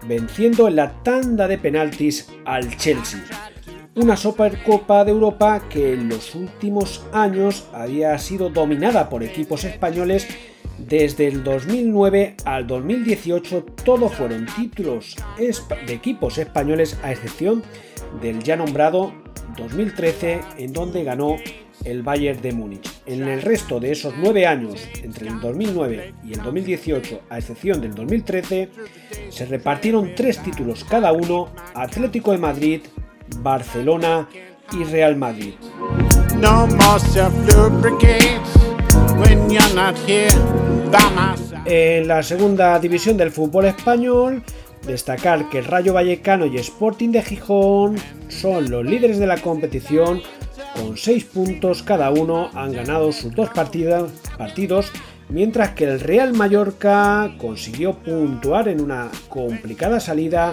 venciendo 0.08 0.67
en 0.67 0.75
la 0.75 0.91
tanda 1.03 1.48
de 1.48 1.58
penaltis 1.58 2.29
al 2.46 2.75
Chelsea. 2.77 3.24
Una 3.96 4.17
Supercopa 4.17 5.05
de 5.05 5.12
Europa 5.12 5.63
que 5.70 5.94
en 5.94 6.10
los 6.10 6.36
últimos 6.36 7.05
años 7.13 7.65
había 7.74 8.17
sido 8.20 8.50
dominada 8.50 9.10
por 9.10 9.24
equipos 9.24 9.63
españoles 9.63 10.27
desde 10.77 11.27
el 11.27 11.44
2009 11.44 12.36
al 12.44 12.67
2018 12.67 13.63
todos 13.86 14.13
fueron 14.13 14.46
títulos 14.46 15.15
de 15.38 15.94
equipos 15.94 16.38
españoles 16.38 17.00
a 17.01 17.13
excepción 17.13 17.63
del 18.22 18.44
ya 18.44 18.58
nombrado 18.58 19.13
2013 19.58 20.42
en 20.58 20.74
donde 20.74 21.04
ganó 21.04 21.38
el 21.84 22.02
Bayern 22.02 22.42
de 22.42 22.52
Múnich. 22.52 22.90
En 23.06 23.28
el 23.28 23.42
resto 23.42 23.80
de 23.80 23.92
esos 23.92 24.14
nueve 24.18 24.46
años, 24.48 24.88
entre 25.04 25.28
el 25.28 25.40
2009 25.40 26.14
y 26.24 26.34
el 26.34 26.42
2018, 26.42 27.22
a 27.30 27.38
excepción 27.38 27.82
del 27.82 27.94
2013, 27.94 28.70
se 29.30 29.46
repartieron 29.46 30.14
tres 30.16 30.40
títulos 30.40 30.84
cada 30.84 31.12
uno, 31.12 31.50
Atlético 31.74 32.32
de 32.32 32.38
Madrid, 32.38 32.82
Barcelona 33.40 34.28
y 34.74 34.84
Real 34.84 35.16
Madrid. 35.16 35.54
En 41.66 42.08
la 42.08 42.22
segunda 42.24 42.80
división 42.80 43.18
del 43.18 43.32
fútbol 43.32 43.66
español, 43.66 44.44
destacar 44.86 45.50
que 45.50 45.60
el 45.60 45.65
Rayo 45.65 45.94
Vallecano 45.94 46.46
y 46.46 46.58
Sporting 46.58 47.10
de 47.10 47.22
Gijón 47.22 47.96
son 48.27 48.70
los 48.70 48.86
líderes 48.86 49.20
de 49.20 49.27
la 49.27 49.38
competición 49.38 50.22
con 50.75 50.98
6 50.98 51.25
puntos 51.25 51.84
cada 51.84 52.12
uno 52.12 52.50
han 52.54 52.74
ganado 52.74 53.12
sus 53.12 53.34
dos 53.34 53.50
partidos, 53.50 54.12
mientras 55.30 55.72
que 55.72 55.86
el 55.86 56.00
Real 56.00 56.34
Mallorca 56.34 57.34
consiguió 57.38 57.94
puntuar 57.94 58.68
en 58.68 58.82
una 58.82 59.10
complicada 59.30 60.00
salida 60.00 60.51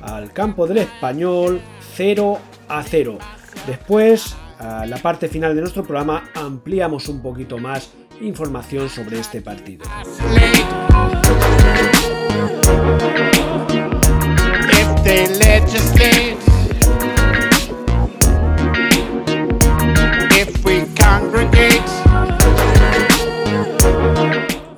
al 0.00 0.32
campo 0.32 0.66
del 0.66 0.78
español 0.78 1.60
0 1.94 2.38
a 2.68 2.82
0. 2.82 3.18
Después, 3.66 4.34
a 4.58 4.86
la 4.86 4.96
parte 4.96 5.28
final 5.28 5.54
de 5.54 5.60
nuestro 5.60 5.84
programa, 5.84 6.30
ampliamos 6.34 7.08
un 7.08 7.20
poquito 7.20 7.58
más 7.58 7.90
información 8.20 8.88
sobre 8.88 9.18
este 9.18 9.42
partido. 9.42 9.84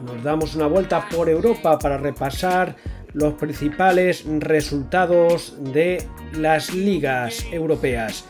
Nos 0.02 0.22
damos 0.22 0.54
una 0.54 0.68
vuelta 0.68 1.06
por 1.10 1.28
Europa 1.28 1.78
para 1.78 1.98
repasar 1.98 2.76
los 3.12 3.34
principales 3.34 4.24
resultados 4.38 5.54
de 5.60 6.02
las 6.32 6.72
ligas 6.72 7.44
europeas. 7.52 8.24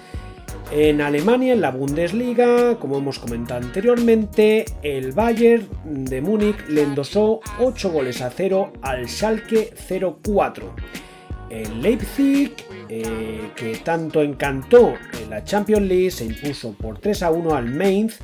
En 0.72 1.02
Alemania, 1.02 1.52
en 1.52 1.60
la 1.60 1.70
Bundesliga, 1.70 2.80
como 2.80 2.98
hemos 2.98 3.20
comentado 3.20 3.64
anteriormente, 3.64 4.64
el 4.82 5.12
Bayern 5.12 5.68
de 5.84 6.20
Múnich 6.20 6.66
le 6.68 6.82
endosó 6.82 7.38
8 7.60 7.90
goles 7.90 8.20
a 8.22 8.30
0 8.30 8.72
al 8.82 9.08
Schalke 9.08 9.72
04. 10.20 10.74
El 11.52 11.82
Leipzig, 11.82 12.54
eh, 12.88 13.50
que 13.54 13.76
tanto 13.76 14.22
encantó 14.22 14.94
en 15.22 15.28
la 15.28 15.44
Champions 15.44 15.86
League, 15.86 16.10
se 16.10 16.24
impuso 16.24 16.72
por 16.72 16.98
3 16.98 17.24
a 17.24 17.30
1 17.30 17.54
al 17.54 17.66
Mainz, 17.66 18.20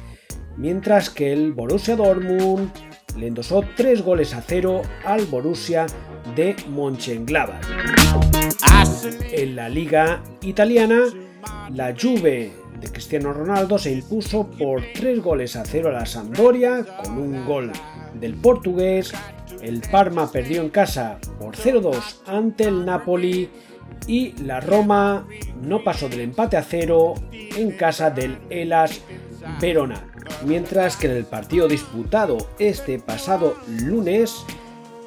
mientras 0.57 1.11
que 1.11 1.35
el 1.35 1.53
Borussia 1.53 1.95
Dortmund 1.95 2.71
le 3.19 3.27
endosó 3.27 3.63
3 3.77 4.01
goles 4.03 4.33
a 4.33 4.41
0 4.41 4.81
al 5.05 5.27
Borussia 5.27 5.85
de 6.35 6.57
Mönchengladbach. 6.71 7.67
En 9.31 9.57
la 9.57 9.69
liga 9.69 10.23
italiana, 10.41 11.03
la 11.75 11.95
Juve 11.95 12.51
de 12.81 12.89
Cristiano 12.91 13.35
Ronaldo 13.35 13.79
se 13.79 13.93
impuso 13.93 14.49
por 14.51 14.83
3 14.95 15.23
goles 15.23 15.55
a 15.55 15.67
0 15.67 15.91
a 15.91 15.93
la 15.93 16.07
Sampdoria 16.07 16.83
con 17.05 17.19
un 17.19 17.45
gol 17.45 17.73
del 18.19 18.37
portugués. 18.37 19.13
El 19.63 19.81
Parma 19.81 20.31
perdió 20.31 20.63
en 20.63 20.71
casa 20.71 21.19
por 21.39 21.57
0-2 21.57 22.21
ante 22.27 22.65
el 22.65 22.85
Napoli 22.85 23.49
y 24.07 24.33
la 24.43 24.61
Roma 24.61 25.27
no 25.63 25.83
pasó 25.83 26.09
del 26.09 26.21
empate 26.21 26.57
a 26.57 26.63
0 26.63 27.15
en 27.33 27.73
casa 27.73 28.11
del 28.11 28.39
Elas 28.51 29.01
Verona. 29.61 30.05
Mientras 30.45 30.97
que 30.97 31.07
en 31.07 31.17
el 31.17 31.25
partido 31.25 31.69
disputado 31.69 32.39
este 32.59 32.99
pasado 32.99 33.57
lunes, 33.67 34.45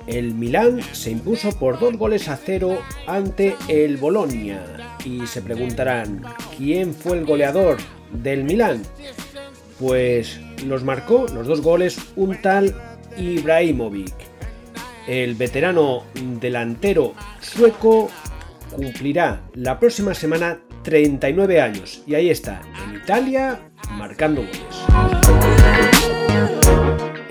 el 0.07 0.33
Milán 0.33 0.81
se 0.91 1.11
impuso 1.11 1.51
por 1.51 1.79
dos 1.79 1.97
goles 1.97 2.27
a 2.27 2.35
cero 2.35 2.79
ante 3.07 3.55
el 3.67 3.97
Bolonia. 3.97 4.97
Y 5.05 5.25
se 5.27 5.41
preguntarán, 5.41 6.23
¿quién 6.57 6.93
fue 6.93 7.17
el 7.17 7.25
goleador 7.25 7.77
del 8.11 8.43
Milán? 8.43 8.81
Pues 9.79 10.39
los 10.65 10.83
marcó 10.83 11.27
los 11.33 11.47
dos 11.47 11.61
goles 11.61 11.97
un 12.15 12.39
tal 12.41 12.75
Ibrahimovic. 13.17 14.30
El 15.07 15.33
veterano 15.33 16.03
delantero 16.39 17.13
sueco 17.39 18.09
cumplirá 18.71 19.41
la 19.55 19.79
próxima 19.79 20.13
semana 20.13 20.59
39 20.83 21.59
años 21.59 22.03
y 22.05 22.13
ahí 22.13 22.29
está, 22.29 22.61
en 22.85 22.97
Italia, 22.97 23.59
marcando 23.91 24.41
goles. 24.41 24.85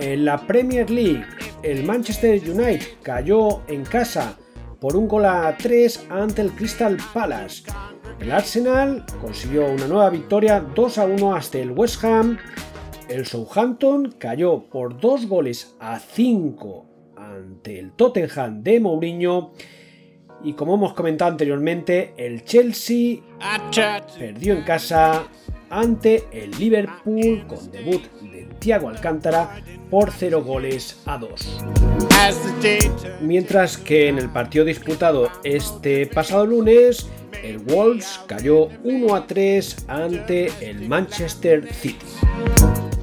En 0.01 0.25
la 0.25 0.45
Premier 0.47 0.91
League, 0.91 1.25
el 1.63 1.85
Manchester 1.85 2.41
United 2.41 2.87
cayó 3.03 3.63
en 3.69 3.85
casa 3.85 4.37
por 4.81 4.97
un 4.97 5.07
gol 5.07 5.27
a 5.27 5.57
3 5.57 6.07
ante 6.11 6.43
el 6.43 6.51
Crystal 6.53 6.97
Palace. 7.15 7.65
El 8.19 8.33
Arsenal 8.33 9.05
consiguió 9.21 9.67
una 9.71 9.87
nueva 9.87 10.11
victoria 10.11 10.61
2 10.61 10.99
a 10.99 11.05
1 11.07 11.35
hasta 11.35 11.59
el 11.59 11.71
West 11.71 12.03
Ham. 12.05 12.37
El 13.09 13.27
Southampton 13.27 14.17
cayó 14.19 14.69
por 14.69 14.99
2 15.01 15.27
goles 15.27 15.77
a 15.79 15.99
5 15.99 16.90
ante 17.21 17.79
el 17.79 17.93
Tottenham 17.93 18.63
de 18.63 18.81
Mourinho. 18.81 19.53
Y 20.43 20.55
como 20.55 20.75
hemos 20.75 20.95
comentado 20.95 21.31
anteriormente, 21.31 22.15
el 22.17 22.45
Chelsea 22.45 23.19
perdió 24.19 24.55
en 24.55 24.63
casa 24.63 25.29
ante 25.69 26.25
el 26.33 26.51
Liverpool 26.53 27.45
con 27.47 27.71
debut 27.71 28.03
de 28.23 28.49
Thiago 28.59 28.89
Alcántara 28.89 29.57
por 29.91 30.11
0 30.11 30.43
goles 30.43 31.03
a 31.07 31.19
2. 31.19 31.65
Mientras 33.21 33.77
que 33.77 34.09
en 34.09 34.19
el 34.19 34.31
partido 34.31 34.65
disputado 34.65 35.31
este 35.45 36.07
pasado 36.07 36.47
lunes, 36.47 37.09
el 37.43 37.59
Wolves 37.59 38.21
cayó 38.27 38.69
1 38.83 39.15
a 39.15 39.27
3 39.27 39.85
ante 39.89 40.51
el 40.61 40.89
Manchester 40.89 41.73
City. 41.73 42.07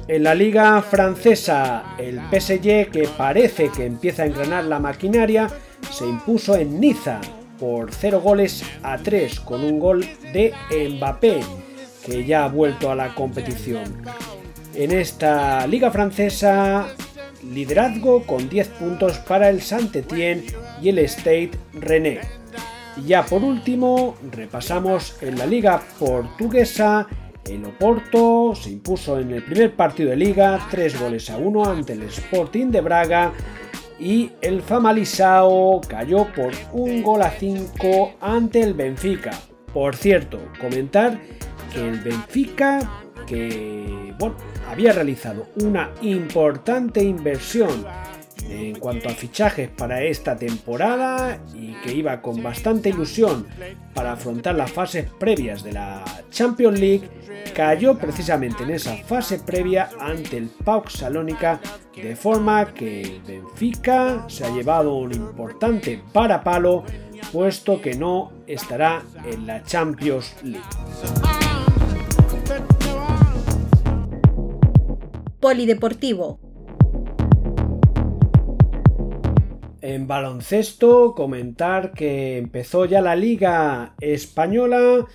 En 0.08 0.22
la 0.22 0.34
liga 0.34 0.80
francesa, 0.80 1.94
el 1.98 2.18
PSG, 2.30 2.90
que 2.90 3.10
parece 3.14 3.68
que 3.68 3.84
empieza 3.84 4.22
a 4.22 4.26
engranar 4.26 4.64
la 4.64 4.78
maquinaria, 4.78 5.48
se 5.90 6.06
impuso 6.06 6.56
en 6.56 6.80
Niza 6.80 7.20
por 7.60 7.92
0 7.92 8.22
goles 8.22 8.64
a 8.82 8.96
3 8.96 9.40
con 9.40 9.62
un 9.62 9.78
gol 9.78 10.08
de 10.32 10.54
Mbappé, 10.70 11.40
que 12.06 12.24
ya 12.24 12.44
ha 12.44 12.48
vuelto 12.48 12.90
a 12.90 12.94
la 12.94 13.14
competición. 13.14 14.02
En 14.74 14.92
esta 14.92 15.66
liga 15.66 15.90
francesa, 15.90 16.86
liderazgo 17.44 18.22
con 18.24 18.48
10 18.48 18.68
puntos 18.68 19.18
para 19.18 19.50
el 19.50 19.60
Saint-Étienne 19.60 20.46
y 20.80 20.88
el 20.88 21.00
State 21.00 21.50
René. 21.74 22.20
Y 22.96 23.08
ya 23.08 23.26
por 23.26 23.44
último, 23.44 24.16
repasamos 24.32 25.22
en 25.22 25.36
la 25.36 25.44
liga 25.44 25.82
portuguesa. 25.98 27.06
El 27.48 27.64
Oporto 27.64 28.54
se 28.54 28.70
impuso 28.70 29.18
en 29.18 29.30
el 29.30 29.42
primer 29.42 29.74
partido 29.74 30.10
de 30.10 30.16
liga 30.16 30.66
3 30.70 31.00
goles 31.00 31.30
a 31.30 31.38
1 31.38 31.64
ante 31.64 31.94
el 31.94 32.02
Sporting 32.02 32.66
de 32.66 32.82
Braga 32.82 33.32
y 33.98 34.32
el 34.42 34.60
Famalisao 34.60 35.80
cayó 35.80 36.26
por 36.34 36.52
un 36.72 37.02
gol 37.02 37.22
a 37.22 37.30
5 37.30 38.16
ante 38.20 38.60
el 38.60 38.74
Benfica. 38.74 39.30
Por 39.72 39.96
cierto, 39.96 40.38
comentar 40.60 41.18
que 41.72 41.88
el 41.88 42.00
Benfica, 42.00 42.80
que 43.26 44.14
había 44.68 44.92
realizado 44.92 45.46
una 45.62 45.90
importante 46.02 47.02
inversión 47.02 47.86
en 48.48 48.78
cuanto 48.78 49.08
a 49.08 49.12
fichajes 49.12 49.68
para 49.68 50.02
esta 50.02 50.36
temporada 50.36 51.38
y 51.54 51.72
que 51.82 51.92
iba 51.92 52.20
con 52.22 52.42
bastante 52.42 52.88
ilusión 52.88 53.46
para 53.94 54.12
afrontar 54.12 54.54
las 54.54 54.72
fases 54.72 55.08
previas 55.18 55.62
de 55.62 55.72
la 55.72 56.04
Champions 56.30 56.78
League, 56.78 57.08
cayó 57.54 57.98
precisamente 57.98 58.62
en 58.62 58.70
esa 58.70 58.96
fase 58.96 59.38
previa 59.38 59.90
ante 60.00 60.36
el 60.36 60.48
PAOK 60.48 60.88
Salónica, 60.88 61.60
de 61.94 62.14
forma 62.14 62.72
que 62.72 63.02
el 63.02 63.20
Benfica 63.22 64.24
se 64.28 64.44
ha 64.44 64.50
llevado 64.50 64.94
un 64.94 65.12
importante 65.12 66.00
parapalo, 66.12 66.84
puesto 67.32 67.80
que 67.80 67.96
no 67.96 68.32
estará 68.46 69.02
en 69.24 69.46
la 69.46 69.62
Champions 69.64 70.36
League. 70.42 70.62
Polideportivo. 75.40 76.47
En 79.80 80.08
baloncesto, 80.08 81.14
comentar 81.14 81.92
que 81.92 82.36
empezó 82.36 82.84
ya 82.84 83.00
la 83.00 83.14
Liga 83.14 83.94
Española 84.00 85.06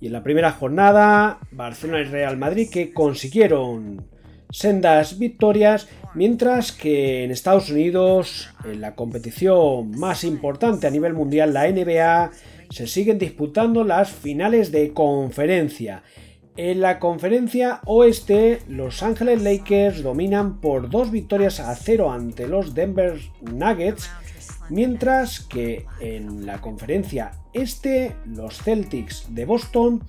y 0.00 0.06
en 0.06 0.12
la 0.12 0.22
primera 0.22 0.52
jornada 0.52 1.40
Barcelona 1.50 2.02
y 2.02 2.04
Real 2.04 2.36
Madrid 2.36 2.68
que 2.70 2.92
consiguieron 2.92 4.04
sendas 4.50 5.18
victorias, 5.18 5.88
mientras 6.14 6.70
que 6.70 7.24
en 7.24 7.32
Estados 7.32 7.70
Unidos, 7.70 8.50
en 8.64 8.80
la 8.80 8.94
competición 8.94 9.90
más 9.98 10.22
importante 10.22 10.86
a 10.86 10.90
nivel 10.90 11.14
mundial, 11.14 11.52
la 11.52 11.68
NBA, 11.68 12.30
se 12.70 12.86
siguen 12.86 13.18
disputando 13.18 13.82
las 13.82 14.12
finales 14.12 14.70
de 14.70 14.92
conferencia. 14.92 16.04
En 16.56 16.80
la 16.80 17.00
conferencia 17.00 17.80
oeste, 17.84 18.60
Los 18.68 19.02
Ángeles 19.02 19.42
Lakers 19.42 20.04
dominan 20.04 20.60
por 20.60 20.88
dos 20.88 21.10
victorias 21.10 21.58
a 21.58 21.74
cero 21.74 22.12
ante 22.12 22.46
los 22.46 22.74
Denver 22.74 23.18
Nuggets, 23.40 24.08
mientras 24.70 25.40
que 25.40 25.84
en 25.98 26.46
la 26.46 26.60
conferencia 26.60 27.32
este, 27.52 28.14
los 28.24 28.62
Celtics 28.62 29.34
de 29.34 29.46
Boston 29.46 30.04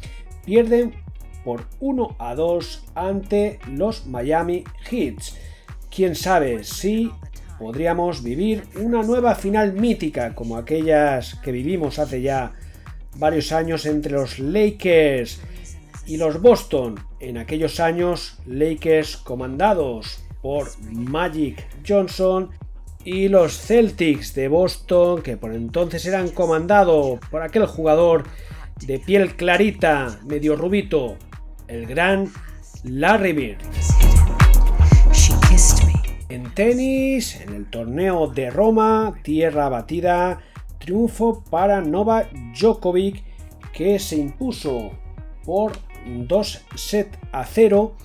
pierden 0.46 0.94
por 1.44 1.66
1 1.80 2.16
a 2.20 2.36
2 2.36 2.86
ante 2.94 3.60
los 3.72 4.06
Miami 4.06 4.64
Heats. 4.92 5.36
Quién 5.90 6.14
sabe 6.14 6.64
si 6.64 7.12
podríamos 7.58 8.22
vivir 8.22 8.66
una 8.80 9.02
nueva 9.02 9.34
final 9.34 9.74
mítica 9.74 10.36
como 10.36 10.58
aquellas 10.58 11.34
que 11.40 11.52
vivimos 11.52 11.98
hace 11.98 12.22
ya 12.22 12.54
varios 13.16 13.52
años 13.52 13.88
entre 13.88 14.12
los 14.12 14.38
Lakers 14.38 15.42
y 16.06 16.18
los 16.18 16.42
Boston, 16.42 17.00
en 17.20 17.38
aquellos 17.38 17.80
años 17.80 18.38
Lakers 18.46 19.18
comandados 19.18 20.20
por 20.42 20.68
Magic 20.92 21.68
Johnson 21.88 22.52
y 23.04 23.28
los 23.28 23.58
Celtics 23.58 24.34
de 24.36 24.48
Boston 24.48 25.22
que 25.22 25.38
por 25.38 25.54
entonces 25.54 26.06
eran 26.06 26.30
comandados 26.30 27.20
por 27.32 27.42
aquel 27.42 27.66
jugador 27.66 28.24
de 28.86 29.00
piel 29.00 29.36
clarita, 29.36 30.20
medio 30.26 30.56
rubito, 30.56 31.18
el 31.68 31.86
gran 31.86 32.32
Larry 32.84 33.34
Bird. 33.34 33.58
En 36.30 36.54
tenis, 36.54 37.40
en 37.42 37.54
el 37.54 37.70
torneo 37.70 38.28
de 38.28 38.50
Roma, 38.50 39.14
tierra 39.24 39.70
batida, 39.70 40.40
triunfo 40.80 41.44
para 41.50 41.82
Novak 41.82 42.32
Djokovic 42.54 43.24
que 43.74 44.00
se 44.00 44.18
impuso 44.18 44.92
por 45.46 45.74
2 46.06 46.66
set 46.76 47.18
a 47.32 47.46
0 47.46 47.96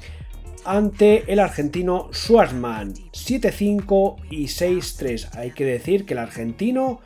ante 0.64 1.32
el 1.32 1.38
argentino 1.38 2.08
Schwarzman 2.12 2.94
7-5 3.12 4.16
y 4.30 4.44
6-3. 4.44 5.36
Hay 5.36 5.52
que 5.52 5.64
decir 5.64 6.06
que 6.06 6.14
el 6.14 6.18
argentino 6.18 7.00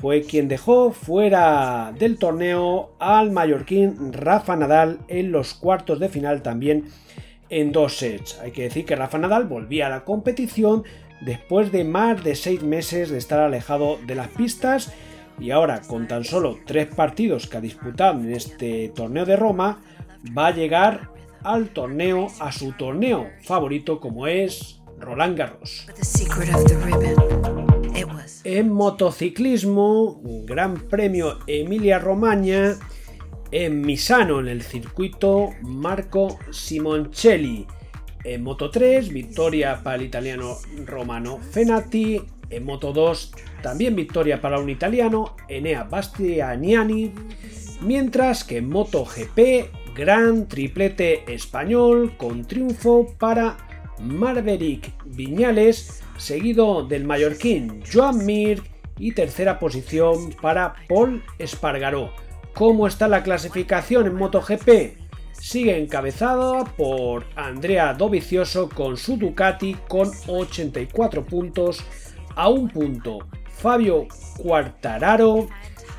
fue 0.00 0.22
quien 0.22 0.48
dejó 0.48 0.92
fuera 0.92 1.92
del 1.98 2.18
torneo 2.18 2.92
al 2.98 3.32
mallorquín 3.32 4.12
Rafa 4.12 4.56
Nadal 4.56 5.00
en 5.08 5.30
los 5.30 5.52
cuartos 5.54 6.00
de 6.00 6.08
final 6.08 6.42
también 6.42 6.86
en 7.50 7.72
dos 7.72 7.98
sets. 7.98 8.38
Hay 8.40 8.52
que 8.52 8.62
decir 8.62 8.86
que 8.86 8.96
Rafa 8.96 9.18
Nadal 9.18 9.44
volvía 9.44 9.88
a 9.88 9.90
la 9.90 10.04
competición 10.04 10.84
después 11.20 11.70
de 11.70 11.84
más 11.84 12.24
de 12.24 12.34
seis 12.34 12.62
meses 12.62 13.10
de 13.10 13.18
estar 13.18 13.40
alejado 13.40 13.98
de 14.06 14.14
las 14.14 14.28
pistas 14.28 14.92
y 15.38 15.50
ahora 15.50 15.82
con 15.82 16.08
tan 16.08 16.24
solo 16.24 16.58
tres 16.64 16.86
partidos 16.86 17.46
que 17.46 17.58
ha 17.58 17.60
disputado 17.60 18.20
en 18.20 18.32
este 18.32 18.88
torneo 18.94 19.26
de 19.26 19.36
Roma 19.36 19.80
va 20.36 20.48
a 20.48 20.50
llegar 20.52 21.10
al 21.42 21.70
torneo, 21.70 22.28
a 22.38 22.52
su 22.52 22.72
torneo 22.72 23.28
favorito 23.42 24.00
como 24.00 24.26
es 24.26 24.80
Roland 24.98 25.36
Garros. 25.36 25.86
En 28.44 28.72
motociclismo, 28.72 30.20
Gran 30.44 30.74
Premio 30.74 31.38
Emilia 31.46 31.98
Romagna, 31.98 32.78
en 33.52 33.80
Misano, 33.80 34.40
en 34.40 34.48
el 34.48 34.62
circuito 34.62 35.50
Marco 35.62 36.38
Simoncelli. 36.50 37.66
En 38.22 38.42
Moto 38.42 38.70
3, 38.70 39.08
victoria 39.12 39.82
para 39.82 39.96
el 39.96 40.02
italiano 40.02 40.56
Romano 40.86 41.38
Fenati. 41.38 42.20
En 42.50 42.64
Moto 42.64 42.92
2, 42.92 43.32
también 43.62 43.96
victoria 43.96 44.40
para 44.40 44.58
un 44.58 44.68
italiano, 44.68 45.36
Enea 45.48 45.84
Bastianiani. 45.84 47.12
Mientras 47.80 48.44
que 48.44 48.58
en 48.58 48.68
Moto 48.68 49.04
GP, 49.04 49.70
gran 50.00 50.48
triplete 50.48 51.30
español 51.30 52.16
con 52.16 52.46
triunfo 52.46 53.14
para 53.18 53.58
Maverick 53.98 54.94
Viñales, 55.04 56.02
seguido 56.16 56.84
del 56.84 57.04
mallorquín 57.04 57.82
Joan 57.84 58.24
Mir 58.24 58.62
y 58.98 59.12
tercera 59.12 59.58
posición 59.58 60.34
para 60.40 60.72
Paul 60.88 61.22
Espargaró. 61.38 62.14
¿Cómo 62.54 62.86
está 62.86 63.08
la 63.08 63.22
clasificación 63.22 64.06
en 64.06 64.14
MotoGP? 64.14 64.96
Sigue 65.32 65.78
encabezada 65.78 66.64
por 66.64 67.26
Andrea 67.36 67.92
Dovicioso 67.92 68.70
con 68.70 68.96
su 68.96 69.18
Ducati 69.18 69.76
con 69.86 70.10
84 70.26 71.26
puntos 71.26 71.84
a 72.36 72.48
un 72.48 72.70
punto. 72.70 73.18
Fabio 73.50 74.08
Quartararo 74.38 75.48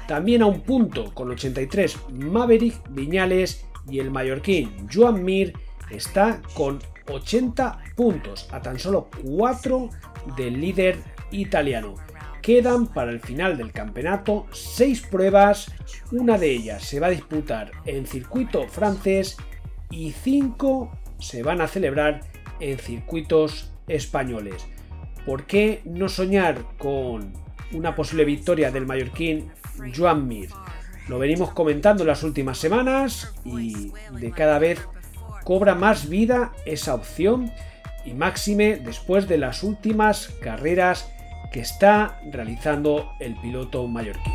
también 0.07 0.41
a 0.41 0.47
un 0.47 0.61
punto 0.61 1.13
con 1.13 1.29
83 1.29 1.97
Maverick 2.09 2.81
Viñales 2.89 3.67
y 3.91 3.99
el 3.99 4.09
mallorquín 4.09 4.87
Joan 4.91 5.23
Mir 5.23 5.53
está 5.89 6.41
con 6.53 6.79
80 7.07 7.79
puntos 7.95 8.47
a 8.51 8.61
tan 8.61 8.79
solo 8.79 9.09
4 9.23 9.89
del 10.37 10.59
líder 10.59 10.97
italiano. 11.31 11.95
Quedan 12.41 12.87
para 12.87 13.11
el 13.11 13.19
final 13.19 13.57
del 13.57 13.71
campeonato 13.71 14.47
6 14.51 15.03
pruebas, 15.11 15.71
una 16.11 16.37
de 16.37 16.51
ellas 16.51 16.83
se 16.83 16.99
va 16.99 17.07
a 17.07 17.11
disputar 17.11 17.71
en 17.85 18.07
circuito 18.07 18.67
francés 18.67 19.37
y 19.91 20.11
5 20.11 20.91
se 21.19 21.43
van 21.43 21.61
a 21.61 21.67
celebrar 21.67 22.21
en 22.59 22.79
circuitos 22.79 23.71
españoles. 23.87 24.65
¿Por 25.25 25.45
qué 25.45 25.81
no 25.85 26.09
soñar 26.09 26.65
con 26.79 27.33
una 27.73 27.95
posible 27.95 28.25
victoria 28.25 28.71
del 28.71 28.87
mallorquín 28.87 29.51
Joan 29.95 30.27
Mir? 30.27 30.49
Lo 31.11 31.19
venimos 31.19 31.51
comentando 31.51 32.03
en 32.03 32.07
las 32.07 32.23
últimas 32.23 32.57
semanas 32.57 33.33
y 33.43 33.91
de 34.17 34.31
cada 34.31 34.59
vez 34.59 34.79
cobra 35.43 35.75
más 35.75 36.07
vida 36.07 36.53
esa 36.65 36.95
opción 36.95 37.51
y 38.05 38.13
máxime 38.13 38.77
después 38.77 39.27
de 39.27 39.37
las 39.37 39.61
últimas 39.61 40.29
carreras 40.41 41.11
que 41.51 41.59
está 41.59 42.21
realizando 42.31 43.11
el 43.19 43.35
piloto 43.41 43.85
mallorquín. 43.89 44.31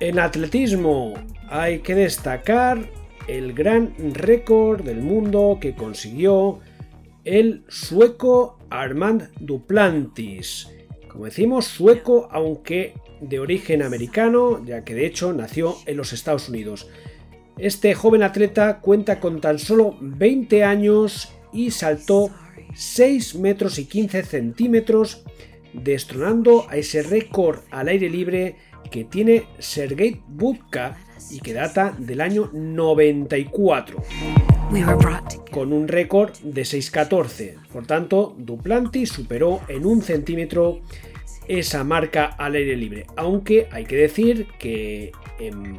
En 0.00 0.18
atletismo 0.18 1.12
hay 1.50 1.80
que 1.80 1.94
destacar 1.94 2.88
el 3.28 3.52
gran 3.52 3.92
récord 4.14 4.80
del 4.80 5.02
mundo 5.02 5.58
que 5.60 5.74
consiguió 5.74 6.60
el 7.24 7.66
sueco 7.68 8.58
Armand 8.70 9.28
Duplantis. 9.40 10.70
Como 11.16 11.24
decimos, 11.24 11.64
sueco, 11.64 12.28
aunque 12.30 12.92
de 13.22 13.40
origen 13.40 13.82
americano, 13.82 14.62
ya 14.62 14.84
que 14.84 14.94
de 14.94 15.06
hecho 15.06 15.32
nació 15.32 15.74
en 15.86 15.96
los 15.96 16.12
Estados 16.12 16.50
Unidos. 16.50 16.90
Este 17.56 17.94
joven 17.94 18.22
atleta 18.22 18.80
cuenta 18.80 19.18
con 19.18 19.40
tan 19.40 19.58
solo 19.58 19.96
20 19.98 20.62
años 20.62 21.32
y 21.54 21.70
saltó 21.70 22.28
6 22.74 23.36
metros 23.36 23.78
y 23.78 23.86
15 23.86 24.24
centímetros, 24.24 25.24
destronando 25.72 26.66
a 26.68 26.76
ese 26.76 27.02
récord 27.02 27.60
al 27.70 27.88
aire 27.88 28.10
libre 28.10 28.56
que 28.90 29.04
tiene 29.04 29.46
Sergei 29.58 30.20
Budka 30.28 30.98
y 31.30 31.40
que 31.40 31.54
data 31.54 31.96
del 31.98 32.20
año 32.20 32.50
94, 32.52 34.02
con 35.50 35.72
un 35.72 35.88
récord 35.88 36.32
de 36.42 36.60
6.14. 36.60 37.54
Por 37.72 37.86
tanto, 37.86 38.34
Duplantis 38.36 39.08
superó 39.08 39.62
en 39.68 39.86
un 39.86 40.02
centímetro 40.02 40.82
esa 41.48 41.84
marca 41.84 42.26
al 42.26 42.54
aire 42.54 42.76
libre, 42.76 43.06
aunque 43.16 43.68
hay 43.70 43.84
que 43.84 43.96
decir 43.96 44.46
que 44.58 45.12
en 45.38 45.76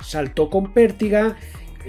salto 0.00 0.48
con 0.48 0.72
pértiga 0.72 1.36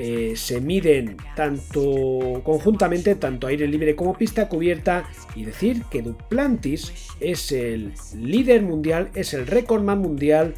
eh, 0.02 0.34
se 0.36 0.62
miden 0.62 1.18
tanto 1.36 2.42
conjuntamente, 2.44 3.16
tanto 3.16 3.48
aire 3.48 3.68
libre 3.68 3.96
como 3.96 4.14
pista 4.14 4.48
cubierta, 4.48 5.04
y 5.36 5.44
decir 5.44 5.84
que 5.92 6.02
Duplantis 6.02 6.94
es 7.20 7.52
el 7.52 7.94
líder 8.16 8.62
mundial, 8.62 9.10
es 9.14 9.34
el 9.34 9.46
récordman 9.46 10.00
mundial 10.00 10.54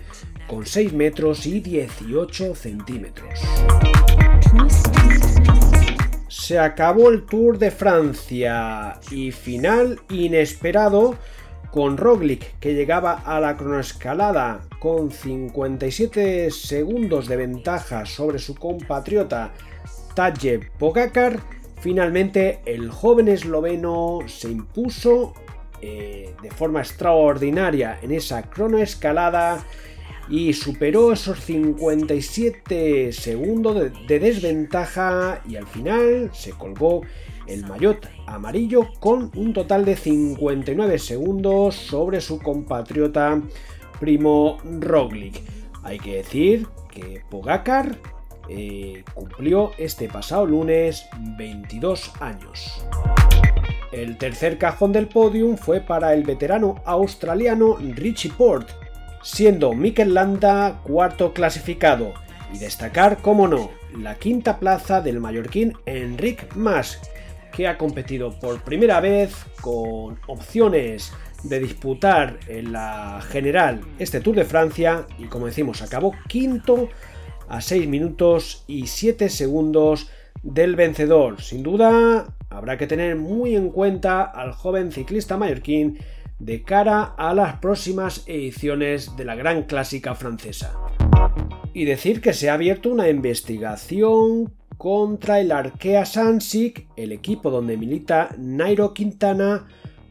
con 0.48 0.66
6 0.66 0.94
metros 0.94 1.46
y 1.46 1.60
18 1.60 2.56
centímetros. 2.56 3.40
Se 6.28 6.60
acabó 6.60 7.10
el 7.10 7.26
Tour 7.26 7.58
de 7.58 7.72
Francia 7.72 9.00
y 9.10 9.32
final 9.32 10.02
inesperado 10.10 11.18
con 11.72 11.98
Roglic 11.98 12.60
que 12.60 12.74
llegaba 12.74 13.14
a 13.26 13.40
la 13.40 13.56
cronoescalada 13.58 14.62
con 14.80 15.12
57 15.12 16.52
segundos 16.52 17.28
de 17.28 17.38
ventaja 17.38 18.06
sobre 18.06 18.40
su 18.40 18.56
compatriota 18.56 19.52
Tadej 20.14 20.70
Pogacar, 20.78 21.40
finalmente 21.80 22.60
el 22.66 22.90
joven 22.90 23.30
esloveno 23.30 24.20
se 24.28 24.50
impuso 24.50 25.34
eh, 25.82 26.36
de 26.42 26.52
forma 26.52 26.82
extraordinaria 26.82 27.98
en 28.02 28.12
esa 28.12 28.44
cronoescalada 28.44 29.64
y 30.30 30.54
superó 30.54 31.12
esos 31.14 31.40
57 31.40 33.12
segundos 33.12 33.92
de 34.08 34.20
desventaja 34.20 35.42
y 35.48 35.56
al 35.56 35.68
final 35.68 36.30
se 36.34 36.52
colgó 36.52 37.02
el 37.48 37.66
maillot 37.66 38.10
amarillo 38.28 38.88
con 39.00 39.32
un 39.36 39.54
total 39.54 39.86
de 39.86 39.96
59 39.96 41.00
segundos 41.00 41.76
sobre 41.76 42.22
su 42.22 42.40
compatriota 42.40 43.42
Primo 44.00 44.58
Roglic. 44.80 45.42
Hay 45.84 46.00
que 46.00 46.18
decir 46.18 46.68
que 46.92 47.24
Pogacar 47.30 47.98
eh, 48.50 49.04
cumplió 49.14 49.72
este 49.78 50.08
pasado 50.08 50.46
lunes 50.46 51.06
22 51.38 52.12
años. 52.20 52.84
El 53.92 54.18
tercer 54.18 54.58
cajón 54.58 54.94
del 54.94 55.08
podium 55.08 55.58
fue 55.58 55.82
para 55.82 56.14
el 56.14 56.24
veterano 56.24 56.82
australiano 56.86 57.78
Richie 57.78 58.32
Port, 58.32 58.70
siendo 59.22 59.74
Mikel 59.74 60.14
Landa 60.14 60.82
cuarto 60.84 61.34
clasificado. 61.34 62.14
Y 62.54 62.58
destacar, 62.58 63.18
como 63.22 63.48
no, 63.48 63.70
la 63.98 64.16
quinta 64.16 64.60
plaza 64.60 65.02
del 65.02 65.20
mallorquín 65.20 65.74
Enric 65.86 66.56
Mas, 66.56 67.00
que 67.52 67.68
ha 67.68 67.78
competido 67.78 68.40
por 68.40 68.62
primera 68.64 69.00
vez 69.00 69.46
con 69.62 70.20
opciones 70.28 71.14
de 71.44 71.60
disputar 71.60 72.40
en 72.48 72.72
la 72.72 73.22
general 73.30 73.82
este 74.00 74.22
Tour 74.22 74.36
de 74.36 74.46
Francia 74.46 75.06
y 75.18 75.26
como 75.26 75.48
decimos 75.48 75.82
acabó 75.82 76.14
quinto 76.28 76.90
a 77.50 77.62
6 77.62 77.88
minutos 77.88 78.64
y 78.68 78.88
7 78.88 79.30
segundos 79.30 80.10
del 80.44 80.76
vencedor. 80.76 81.42
Sin 81.42 81.64
duda 81.64 82.36
habrá 82.50 82.78
que 82.78 82.88
tener 82.88 83.16
muy 83.16 83.56
en 83.56 83.70
cuenta 83.70 84.24
al 84.24 84.54
joven 84.54 84.92
ciclista 84.92 85.38
mallorquín 85.38 86.00
de 86.40 86.64
cara 86.64 87.04
a 87.18 87.34
las 87.34 87.58
próximas 87.60 88.24
ediciones 88.26 89.16
de 89.16 89.26
la 89.26 89.36
Gran 89.36 89.64
Clásica 89.64 90.16
francesa. 90.16 90.76
Y 91.74 91.86
decir 91.86 92.20
que 92.20 92.34
se 92.34 92.50
ha 92.50 92.56
abierto 92.56 92.90
una 92.90 93.10
investigación 93.10 94.52
contra 94.82 95.40
el 95.40 95.52
Arkea 95.52 96.08
Sansik, 96.08 96.88
el 96.96 97.12
equipo 97.12 97.52
donde 97.52 97.78
milita 97.78 98.34
Nairo 98.40 98.96
Quintana, 98.96 99.68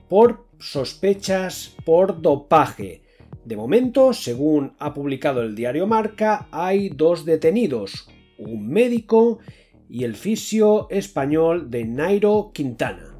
por 0.09 0.47
sospechas 0.61 1.75
por 1.85 2.23
dopaje. 2.23 3.03
De 3.45 3.57
momento, 3.57 4.13
según 4.13 4.75
ha 4.79 4.95
publicado 4.95 5.43
el 5.43 5.57
diario 5.57 5.89
Marca, 5.89 6.47
hay 6.53 6.89
dos 6.89 7.25
detenidos, 7.25 8.09
un 8.39 8.69
médico 8.69 9.41
y 9.89 10.05
el 10.05 10.15
fisio 10.15 10.87
español 10.89 11.69
de 11.69 11.85
Nairo 11.87 12.53
Quintana. 12.55 13.19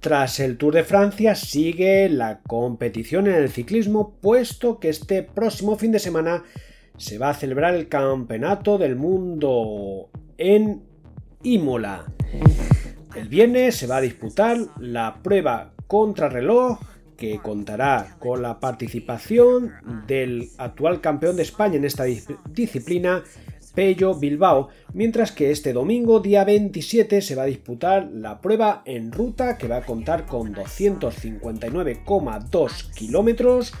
Tras 0.00 0.38
el 0.38 0.58
Tour 0.58 0.74
de 0.74 0.84
Francia 0.84 1.34
sigue 1.34 2.10
la 2.10 2.42
competición 2.42 3.26
en 3.26 3.36
el 3.36 3.48
ciclismo, 3.48 4.18
puesto 4.20 4.80
que 4.80 4.90
este 4.90 5.22
próximo 5.22 5.76
fin 5.76 5.92
de 5.92 5.98
semana 5.98 6.44
se 6.98 7.16
va 7.16 7.30
a 7.30 7.34
celebrar 7.34 7.74
el 7.74 7.88
Campeonato 7.88 8.76
del 8.76 8.94
Mundo 8.94 10.09
en 10.40 10.82
Imola. 11.42 12.12
El 13.14 13.28
viernes 13.28 13.76
se 13.76 13.86
va 13.86 13.98
a 13.98 14.00
disputar 14.00 14.58
la 14.78 15.22
prueba 15.22 15.74
contrarreloj 15.86 16.80
que 17.16 17.38
contará 17.38 18.16
con 18.18 18.42
la 18.42 18.58
participación 18.58 19.70
del 20.06 20.48
actual 20.56 21.02
campeón 21.02 21.36
de 21.36 21.42
España 21.42 21.76
en 21.76 21.84
esta 21.84 22.04
disciplina, 22.04 23.22
Pello 23.74 24.14
Bilbao, 24.14 24.70
mientras 24.94 25.30
que 25.30 25.50
este 25.50 25.74
domingo, 25.74 26.20
día 26.20 26.44
27, 26.44 27.20
se 27.20 27.34
va 27.34 27.42
a 27.42 27.46
disputar 27.46 28.08
la 28.12 28.40
prueba 28.40 28.80
en 28.86 29.12
ruta 29.12 29.58
que 29.58 29.68
va 29.68 29.76
a 29.76 29.84
contar 29.84 30.24
con 30.26 30.54
259,2 30.54 32.94
kilómetros, 32.94 33.74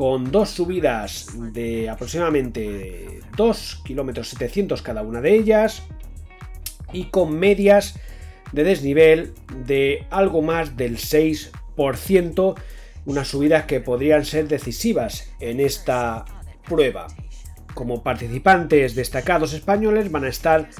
con 0.00 0.32
dos 0.32 0.48
subidas 0.48 1.26
de 1.52 1.90
aproximadamente 1.90 3.20
2 3.36 3.82
kilómetros 3.84 4.30
700 4.30 4.80
cada 4.80 5.02
una 5.02 5.20
de 5.20 5.34
ellas 5.34 5.82
y 6.90 7.10
con 7.10 7.38
medias 7.38 7.96
de 8.52 8.64
desnivel 8.64 9.34
de 9.66 10.06
algo 10.08 10.40
más 10.40 10.78
del 10.78 10.96
6%, 10.96 12.54
unas 13.04 13.28
subidas 13.28 13.66
que 13.66 13.80
podrían 13.80 14.24
ser 14.24 14.48
decisivas 14.48 15.34
en 15.38 15.60
esta 15.60 16.24
prueba. 16.66 17.08
Como 17.74 18.02
participantes 18.02 18.94
destacados 18.94 19.52
españoles 19.52 20.10
van 20.10 20.24
a 20.24 20.28
estar 20.28 20.70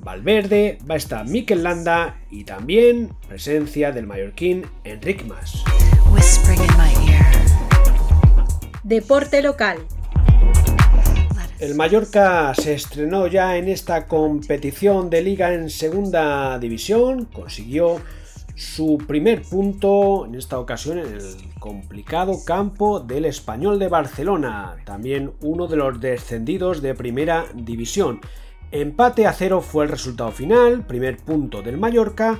Valverde, 0.00 0.78
va 0.90 0.94
a 0.94 0.98
estar 0.98 1.28
Mikel 1.28 1.62
Landa 1.62 2.18
y 2.28 2.42
también 2.42 3.14
presencia 3.28 3.92
del 3.92 4.08
mallorquín 4.08 4.66
Enric 4.82 5.24
Mas. 5.26 5.62
Deporte 8.84 9.40
local. 9.40 9.78
El 11.58 11.74
Mallorca 11.74 12.52
se 12.54 12.74
estrenó 12.74 13.26
ya 13.28 13.56
en 13.56 13.68
esta 13.68 14.06
competición 14.06 15.08
de 15.08 15.22
liga 15.22 15.54
en 15.54 15.70
segunda 15.70 16.58
división, 16.58 17.24
consiguió 17.24 18.02
su 18.54 18.98
primer 18.98 19.40
punto 19.40 20.26
en 20.26 20.34
esta 20.34 20.58
ocasión 20.58 20.98
en 20.98 21.06
el 21.06 21.22
complicado 21.58 22.44
campo 22.44 23.00
del 23.00 23.24
Español 23.24 23.78
de 23.78 23.88
Barcelona, 23.88 24.76
también 24.84 25.32
uno 25.40 25.66
de 25.66 25.76
los 25.76 25.98
descendidos 25.98 26.82
de 26.82 26.94
primera 26.94 27.46
división. 27.54 28.20
Empate 28.70 29.26
a 29.26 29.32
cero 29.32 29.62
fue 29.62 29.84
el 29.84 29.90
resultado 29.92 30.30
final, 30.30 30.86
primer 30.86 31.16
punto 31.16 31.62
del 31.62 31.78
Mallorca, 31.78 32.38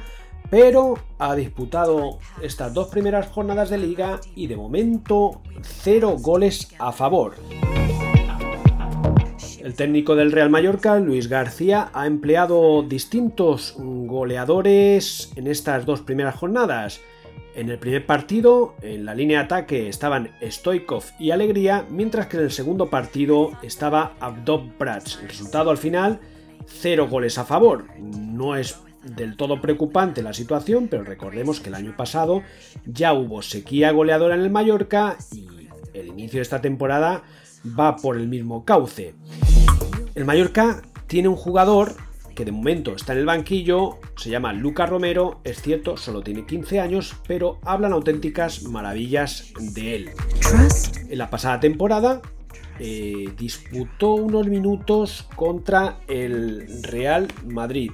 pero 0.51 0.95
ha 1.19 1.35
disputado 1.35 2.19
estas 2.43 2.75
dos 2.75 2.89
primeras 2.89 3.29
jornadas 3.29 3.71
de 3.71 3.79
liga 3.79 4.21
y 4.35 4.47
de 4.47 4.57
momento 4.57 5.41
cero 5.63 6.17
goles 6.19 6.69
a 6.79 6.93
favor. 6.93 7.35
El 9.61 9.75
técnico 9.75 10.15
del 10.15 10.31
Real 10.31 10.51
Mallorca, 10.51 11.01
Luis 11.01 11.29
García, 11.29 11.89
ha 11.95 12.07
empleado 12.07 12.83
distintos 12.83 13.75
goleadores 13.79 15.33
en 15.37 15.47
estas 15.47 15.87
dos 15.87 16.03
primeras 16.03 16.35
jornadas. 16.35 17.01
En 17.55 17.71
el 17.71 17.79
primer 17.79 18.05
partido, 18.05 18.75
en 18.83 19.07
la 19.07 19.15
línea 19.15 19.39
de 19.39 19.45
ataque 19.47 19.89
estaban 19.89 20.33
Stoikov 20.43 21.05
y 21.19 21.31
Alegría, 21.31 21.87
mientras 21.89 22.27
que 22.27 22.37
en 22.37 22.43
el 22.43 22.51
segundo 22.51 22.91
partido 22.91 23.53
estaba 23.63 24.13
Abdob 24.21 24.71
Prats. 24.77 25.21
El 25.23 25.29
resultado 25.29 25.71
al 25.71 25.79
final, 25.79 26.21
cero 26.67 27.09
goles 27.09 27.39
a 27.39 27.45
favor. 27.45 27.87
No 27.99 28.57
es 28.57 28.79
del 29.05 29.37
todo 29.37 29.61
preocupante 29.61 30.23
la 30.23 30.33
situación, 30.33 30.89
pero 30.89 31.05
recordemos 31.05 31.61
que 31.61 31.69
el 31.69 31.75
año 31.75 31.97
pasado 31.97 32.43
ya 32.87 33.13
hubo 33.13 33.43
sequía 33.43 33.91
goleadora 33.93 34.35
en 34.35 34.41
el 34.41 34.51
Mallorca 34.51 35.17
y 35.33 35.69
el 35.93 36.09
inicio 36.09 36.39
de 36.39 36.43
esta 36.43 36.61
temporada 36.61 37.23
va 37.79 37.97
por 37.97 38.17
el 38.17 38.29
mismo 38.29 38.65
cauce. 38.65 39.15
El 40.15 40.25
Mallorca 40.25 40.83
tiene 41.07 41.29
un 41.29 41.37
jugador 41.37 41.95
que 42.35 42.45
de 42.45 42.53
momento 42.53 42.95
está 42.95 43.13
en 43.13 43.21
el 43.21 43.27
banquillo, 43.27 43.99
se 44.17 44.31
llama 44.31 44.53
Luca 44.53 44.87
Romero, 44.87 45.41
es 45.45 45.63
cierto, 45.63 45.97
solo 45.97 46.23
tiene 46.23 46.45
15 46.45 46.81
años, 46.81 47.15
pero 47.29 47.59
hablan 47.63 47.93
auténticas 47.93 48.65
maravillas 48.65 49.53
de 49.61 49.97
él. 49.97 50.11
En 51.09 51.19
la 51.19 51.31
pasada 51.31 51.61
temporada 51.61 52.21
eh, 52.81 53.33
disputó 53.39 54.15
unos 54.15 54.49
minutos 54.49 55.29
contra 55.37 56.01
el 56.09 56.83
Real 56.83 57.29
Madrid, 57.47 57.93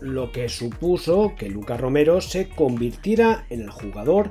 lo 0.00 0.32
que 0.32 0.48
supuso 0.48 1.34
que 1.36 1.48
Luca 1.48 1.76
Romero 1.76 2.20
se 2.20 2.48
convirtiera 2.48 3.46
en 3.50 3.62
el 3.62 3.70
jugador 3.70 4.30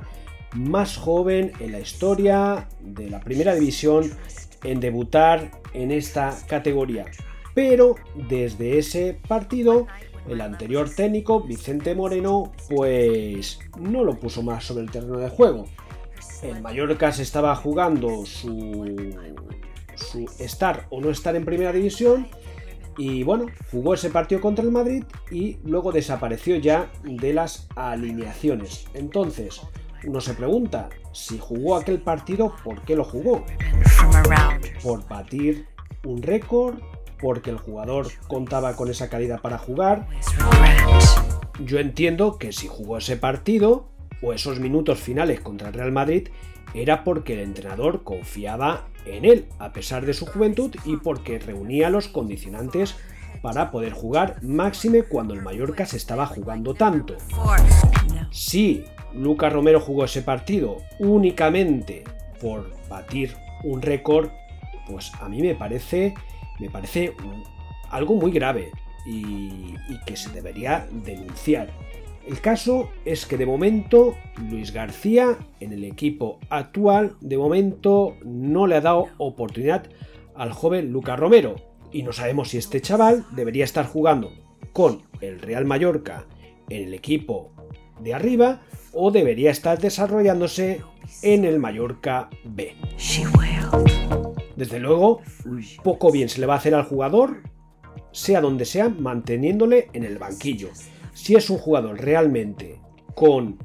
más 0.54 0.96
joven 0.96 1.52
en 1.60 1.72
la 1.72 1.80
historia 1.80 2.68
de 2.80 3.10
la 3.10 3.20
primera 3.20 3.54
división 3.54 4.10
en 4.62 4.80
debutar 4.80 5.50
en 5.72 5.90
esta 5.90 6.36
categoría. 6.46 7.06
Pero 7.54 7.96
desde 8.28 8.78
ese 8.78 9.18
partido, 9.28 9.86
el 10.28 10.40
anterior 10.40 10.90
técnico, 10.90 11.40
Vicente 11.40 11.94
Moreno, 11.94 12.52
pues 12.68 13.58
no 13.78 14.04
lo 14.04 14.18
puso 14.18 14.42
más 14.42 14.64
sobre 14.64 14.84
el 14.84 14.90
terreno 14.90 15.18
de 15.18 15.28
juego. 15.28 15.66
El 16.42 16.60
Mallorca 16.62 17.12
se 17.12 17.22
estaba 17.22 17.54
jugando 17.56 18.26
su, 18.26 19.14
su 19.94 20.30
estar 20.38 20.86
o 20.90 21.00
no 21.00 21.10
estar 21.10 21.36
en 21.36 21.44
primera 21.44 21.72
división. 21.72 22.28
Y 22.96 23.22
bueno, 23.22 23.46
jugó 23.70 23.94
ese 23.94 24.10
partido 24.10 24.40
contra 24.40 24.64
el 24.64 24.70
Madrid 24.70 25.04
y 25.30 25.58
luego 25.64 25.92
desapareció 25.92 26.56
ya 26.56 26.90
de 27.02 27.32
las 27.32 27.68
alineaciones. 27.74 28.86
Entonces, 28.94 29.60
uno 30.06 30.20
se 30.20 30.34
pregunta, 30.34 30.90
si 31.12 31.38
jugó 31.38 31.76
aquel 31.76 32.00
partido, 32.00 32.54
¿por 32.62 32.82
qué 32.82 32.94
lo 32.96 33.04
jugó? 33.04 33.44
Por 34.82 35.06
batir 35.08 35.66
un 36.04 36.22
récord, 36.22 36.78
porque 37.20 37.50
el 37.50 37.58
jugador 37.58 38.08
contaba 38.28 38.76
con 38.76 38.90
esa 38.90 39.08
calidad 39.08 39.40
para 39.40 39.58
jugar. 39.58 40.06
Yo 41.64 41.78
entiendo 41.78 42.38
que 42.38 42.52
si 42.52 42.68
jugó 42.68 42.98
ese 42.98 43.16
partido 43.16 43.88
o 44.22 44.32
esos 44.32 44.60
minutos 44.60 45.00
finales 45.00 45.40
contra 45.40 45.68
el 45.68 45.74
Real 45.74 45.92
Madrid 45.92 46.28
era 46.72 47.04
porque 47.04 47.34
el 47.34 47.40
entrenador 47.40 48.02
confiaba 48.02 48.88
en 49.06 49.24
él 49.24 49.46
a 49.58 49.72
pesar 49.72 50.06
de 50.06 50.14
su 50.14 50.26
juventud 50.26 50.74
y 50.84 50.96
porque 50.96 51.38
reunía 51.38 51.90
los 51.90 52.08
condicionantes 52.08 52.96
para 53.42 53.70
poder 53.70 53.92
jugar 53.92 54.42
máxime 54.42 55.02
cuando 55.02 55.34
el 55.34 55.42
Mallorca 55.42 55.84
se 55.84 55.96
estaba 55.96 56.26
jugando 56.26 56.74
tanto. 56.74 57.16
Si 58.30 58.84
Lucas 59.12 59.52
Romero 59.52 59.80
jugó 59.80 60.04
ese 60.04 60.22
partido 60.22 60.78
únicamente 60.98 62.04
por 62.40 62.72
batir 62.88 63.34
un 63.64 63.82
récord, 63.82 64.30
pues 64.88 65.12
a 65.20 65.28
mí 65.28 65.42
me 65.42 65.54
parece, 65.54 66.14
me 66.58 66.70
parece 66.70 67.14
algo 67.90 68.14
muy 68.14 68.32
grave 68.32 68.70
y, 69.06 69.74
y 69.88 70.00
que 70.06 70.16
se 70.16 70.30
debería 70.30 70.86
denunciar. 70.90 71.68
El 72.26 72.40
caso 72.40 72.90
es 73.04 73.26
que 73.26 73.36
de 73.36 73.44
momento 73.44 74.16
Luis 74.50 74.72
García 74.72 75.36
en 75.60 75.72
el 75.72 75.84
equipo 75.84 76.40
actual 76.48 77.16
de 77.20 77.36
momento 77.36 78.16
no 78.24 78.66
le 78.66 78.76
ha 78.76 78.80
dado 78.80 79.08
oportunidad 79.18 79.86
al 80.34 80.52
joven 80.52 80.90
Lucas 80.90 81.18
Romero 81.18 81.56
y 81.92 82.02
no 82.02 82.12
sabemos 82.12 82.48
si 82.48 82.58
este 82.58 82.80
chaval 82.80 83.26
debería 83.32 83.64
estar 83.64 83.86
jugando 83.86 84.32
con 84.72 85.02
el 85.20 85.38
Real 85.38 85.66
Mallorca 85.66 86.26
en 86.70 86.84
el 86.84 86.94
equipo 86.94 87.52
de 88.00 88.14
arriba 88.14 88.62
o 88.94 89.10
debería 89.10 89.50
estar 89.50 89.78
desarrollándose 89.78 90.80
en 91.22 91.44
el 91.44 91.58
Mallorca 91.58 92.30
B. 92.44 92.74
Desde 94.56 94.78
luego, 94.78 95.20
poco 95.82 96.10
bien 96.10 96.28
se 96.28 96.40
le 96.40 96.46
va 96.46 96.54
a 96.54 96.58
hacer 96.58 96.74
al 96.74 96.84
jugador, 96.84 97.42
sea 98.12 98.40
donde 98.40 98.64
sea, 98.64 98.88
manteniéndole 98.88 99.88
en 99.92 100.04
el 100.04 100.18
banquillo. 100.18 100.70
Si 101.14 101.34
es 101.34 101.48
un 101.48 101.58
jugador 101.58 102.00
realmente 102.00 102.78
con 103.14 103.58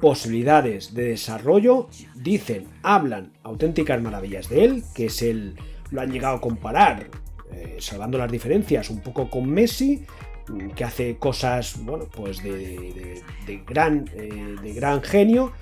posibilidades 0.00 0.94
de 0.94 1.04
desarrollo, 1.04 1.88
dicen, 2.14 2.66
hablan 2.82 3.32
auténticas 3.42 4.00
maravillas 4.02 4.48
de 4.48 4.64
él, 4.64 4.84
que 4.94 5.06
es 5.06 5.22
el, 5.22 5.56
lo 5.90 6.00
han 6.00 6.12
llegado 6.12 6.36
a 6.36 6.40
comparar, 6.40 7.08
eh, 7.52 7.76
salvando 7.80 8.18
las 8.18 8.30
diferencias, 8.30 8.90
un 8.90 9.00
poco 9.00 9.30
con 9.30 9.48
Messi, 9.48 10.04
que 10.74 10.84
hace 10.84 11.16
cosas, 11.16 11.76
bueno, 11.84 12.06
pues 12.10 12.42
de, 12.42 13.22
gran, 13.66 14.08
eh, 14.14 14.56
de 14.62 14.72
gran 14.72 15.02
genio, 15.02 15.52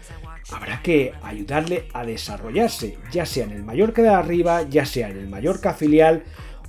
habrá 0.53 0.81
que 0.83 1.13
ayudarle 1.23 1.89
a 1.93 2.05
desarrollarse, 2.05 2.99
ya 3.11 3.27
sea 3.27 3.45
en 3.45 3.53
el 3.53 3.65
Mallorca 3.65 4.03
de 4.03 4.11
arriba, 4.11 4.63
ya 4.63 4.87
sea 4.87 5.11
en 5.11 5.19
el 5.19 5.29
Mallorca 5.29 5.75
filial 5.75 6.25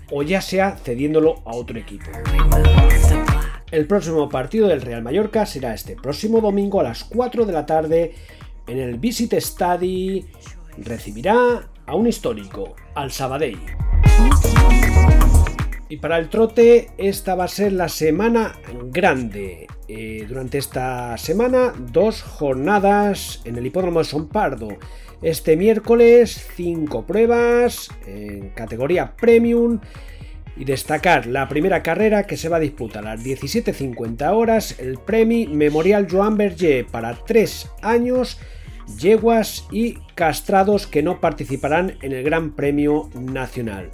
o 0.09 0.23
ya 0.23 0.41
sea 0.41 0.77
cediéndolo 0.77 1.41
a 1.45 1.55
otro 1.55 1.77
equipo. 1.77 2.09
El 3.69 3.85
próximo 3.85 4.29
partido 4.29 4.69
del 4.69 4.81
Real 4.81 5.03
Mallorca 5.03 5.45
será 5.45 5.73
este 5.73 5.97
próximo 5.97 6.39
domingo 6.39 6.79
a 6.79 6.83
las 6.83 7.03
4 7.03 7.45
de 7.45 7.51
la 7.51 7.65
tarde 7.65 8.15
en 8.65 8.77
el 8.77 8.97
Visit 8.97 9.33
Stadi. 9.33 10.25
Recibirá 10.77 11.67
a 11.85 11.95
un 11.95 12.07
histórico, 12.07 12.75
al 12.95 13.11
Sabadell. 13.11 13.59
Y 15.89 15.97
para 15.97 16.17
el 16.17 16.29
trote, 16.29 16.91
esta 16.97 17.35
va 17.35 17.43
a 17.43 17.49
ser 17.49 17.73
la 17.73 17.89
semana 17.89 18.53
grande. 18.85 19.67
Eh, 19.89 20.25
durante 20.29 20.59
esta 20.59 21.17
semana, 21.17 21.73
dos 21.91 22.21
jornadas 22.21 23.41
en 23.43 23.57
el 23.57 23.65
hipódromo 23.65 23.99
de 23.99 24.05
Son 24.05 24.29
Pardo. 24.29 24.69
Este 25.21 25.57
miércoles, 25.57 26.47
cinco 26.55 27.05
pruebas 27.05 27.89
en 28.05 28.49
categoría 28.51 29.13
premium. 29.17 29.81
Y 30.59 30.65
destacar 30.65 31.27
la 31.27 31.47
primera 31.47 31.83
carrera 31.83 32.23
que 32.23 32.37
se 32.37 32.49
va 32.49 32.57
a 32.57 32.61
disputar 32.61 33.05
a 33.05 33.15
las 33.15 33.23
17.50 33.23 34.33
horas, 34.33 34.79
el 34.79 34.97
Premi 34.97 35.47
Memorial 35.47 36.07
Joan 36.09 36.37
Berger 36.37 36.85
para 36.87 37.13
tres 37.13 37.69
años, 37.81 38.39
yeguas 38.97 39.67
y 39.71 39.93
castrados 40.15 40.87
que 40.87 41.03
no 41.03 41.19
participarán 41.19 41.97
en 42.01 42.13
el 42.13 42.23
Gran 42.23 42.55
Premio 42.55 43.09
Nacional. 43.13 43.91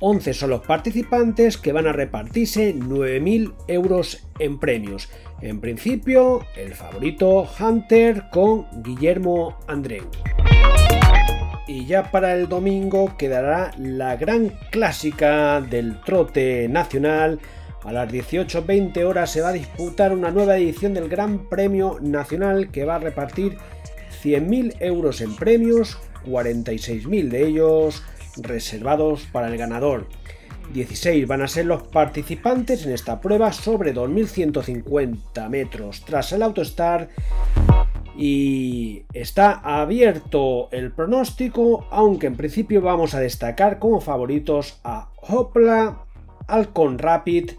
11 0.00 0.32
son 0.32 0.50
los 0.50 0.62
participantes 0.62 1.58
que 1.58 1.72
van 1.72 1.86
a 1.86 1.92
repartirse 1.92 2.74
9.000 2.74 3.52
euros 3.68 4.26
en 4.38 4.58
premios. 4.58 5.10
En 5.42 5.60
principio, 5.60 6.40
el 6.56 6.74
favorito 6.74 7.46
Hunter 7.58 8.24
con 8.32 8.66
Guillermo 8.82 9.58
Andreu. 9.68 10.08
Y 11.70 11.86
ya 11.86 12.10
para 12.10 12.34
el 12.34 12.48
domingo 12.48 13.16
quedará 13.16 13.70
la 13.78 14.16
gran 14.16 14.48
clásica 14.72 15.60
del 15.60 16.00
trote 16.00 16.66
nacional. 16.68 17.38
A 17.84 17.92
las 17.92 18.12
18.20 18.12 19.04
horas 19.04 19.30
se 19.30 19.40
va 19.40 19.50
a 19.50 19.52
disputar 19.52 20.12
una 20.12 20.32
nueva 20.32 20.56
edición 20.56 20.94
del 20.94 21.08
Gran 21.08 21.48
Premio 21.48 21.98
Nacional 22.00 22.72
que 22.72 22.84
va 22.84 22.96
a 22.96 22.98
repartir 22.98 23.56
100.000 24.20 24.78
euros 24.80 25.20
en 25.20 25.36
premios, 25.36 25.96
46.000 26.26 27.28
de 27.28 27.46
ellos 27.46 28.02
reservados 28.36 29.28
para 29.30 29.46
el 29.46 29.56
ganador. 29.56 30.08
16 30.74 31.24
van 31.28 31.42
a 31.42 31.46
ser 31.46 31.66
los 31.66 31.84
participantes 31.84 32.84
en 32.84 32.90
esta 32.90 33.20
prueba 33.20 33.52
sobre 33.52 33.94
2.150 33.94 35.48
metros 35.48 36.02
tras 36.04 36.32
el 36.32 36.42
Autostar 36.42 37.10
y 38.16 39.04
está 39.12 39.52
abierto 39.52 40.68
el 40.72 40.92
pronóstico, 40.92 41.86
aunque 41.90 42.26
en 42.26 42.36
principio 42.36 42.80
vamos 42.80 43.14
a 43.14 43.20
destacar 43.20 43.78
como 43.78 44.00
favoritos 44.00 44.80
a 44.84 45.10
Hopla, 45.22 46.04
Alcon 46.46 46.98
Rapid 46.98 47.52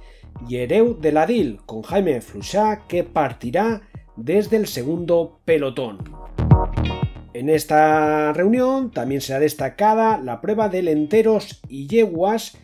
y 0.47 0.57
Ereu 0.57 0.99
de 0.99 1.11
Ladil, 1.11 1.59
con 1.65 1.81
Jaime 1.81 2.21
Fluchá 2.21 2.81
que 2.87 3.03
partirá 3.03 3.81
desde 4.15 4.57
el 4.57 4.67
segundo 4.67 5.39
pelotón. 5.45 5.99
En 7.33 7.49
esta 7.49 8.33
reunión 8.33 8.91
también 8.91 9.21
será 9.21 9.39
destacada 9.39 10.17
la 10.17 10.41
prueba 10.41 10.67
de 10.67 10.83
lenteros 10.83 11.61
y 11.69 11.87
yeguas 11.87 12.57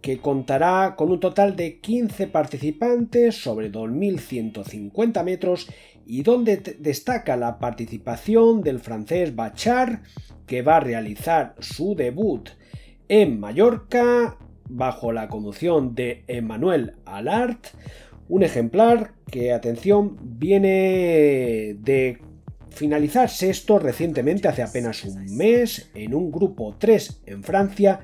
que 0.00 0.18
contará 0.18 0.94
con 0.96 1.10
un 1.10 1.20
total 1.20 1.56
de 1.56 1.80
15 1.80 2.28
participantes 2.28 3.42
sobre 3.42 3.70
2.150 3.70 5.24
metros 5.24 5.68
y 6.06 6.22
donde 6.22 6.56
destaca 6.78 7.36
la 7.36 7.58
participación 7.58 8.62
del 8.62 8.80
francés 8.80 9.34
Bachar 9.34 10.02
que 10.46 10.62
va 10.62 10.76
a 10.76 10.80
realizar 10.80 11.54
su 11.58 11.94
debut 11.94 12.48
en 13.08 13.40
Mallorca 13.40 14.38
bajo 14.68 15.12
la 15.12 15.28
conducción 15.28 15.94
de 15.94 16.24
Emmanuel 16.26 16.94
Alart, 17.04 17.68
un 18.28 18.42
ejemplar 18.42 19.14
que, 19.30 19.52
atención, 19.52 20.16
viene 20.20 21.76
de 21.80 22.18
finalizar 22.70 23.30
sexto 23.30 23.78
recientemente 23.78 24.46
hace 24.46 24.62
apenas 24.62 25.04
un 25.04 25.36
mes 25.36 25.90
en 25.94 26.14
un 26.14 26.30
grupo 26.30 26.76
3 26.78 27.22
en 27.26 27.42
Francia 27.42 28.00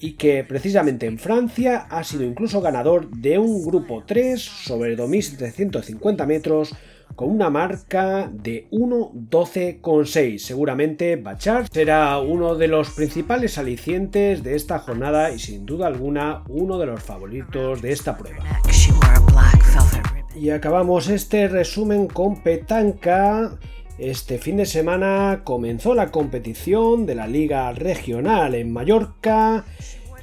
y 0.00 0.14
que 0.14 0.42
precisamente 0.44 1.06
en 1.06 1.18
Francia 1.18 1.86
ha 1.90 2.02
sido 2.02 2.24
incluso 2.24 2.60
ganador 2.60 3.10
de 3.10 3.38
un 3.38 3.64
grupo 3.64 4.02
3 4.06 4.40
sobre 4.40 4.96
2.750 4.96 6.26
metros 6.26 6.74
con 7.14 7.30
una 7.30 7.50
marca 7.50 8.30
de 8.32 8.66
1.12,6. 8.70 10.38
Seguramente 10.38 11.16
Bachar 11.16 11.68
será 11.70 12.18
uno 12.18 12.54
de 12.54 12.68
los 12.68 12.90
principales 12.90 13.58
alicientes 13.58 14.42
de 14.42 14.56
esta 14.56 14.78
jornada 14.78 15.30
y 15.30 15.38
sin 15.38 15.66
duda 15.66 15.86
alguna 15.88 16.44
uno 16.48 16.78
de 16.78 16.86
los 16.86 17.02
favoritos 17.02 17.82
de 17.82 17.92
esta 17.92 18.16
prueba. 18.16 18.42
Y 20.34 20.50
acabamos 20.50 21.08
este 21.08 21.48
resumen 21.48 22.06
con 22.06 22.42
petanca 22.42 23.58
este 24.00 24.38
fin 24.38 24.56
de 24.56 24.64
semana 24.64 25.42
comenzó 25.44 25.94
la 25.94 26.10
competición 26.10 27.04
de 27.04 27.14
la 27.14 27.26
Liga 27.26 27.70
Regional 27.72 28.54
en 28.54 28.72
Mallorca, 28.72 29.66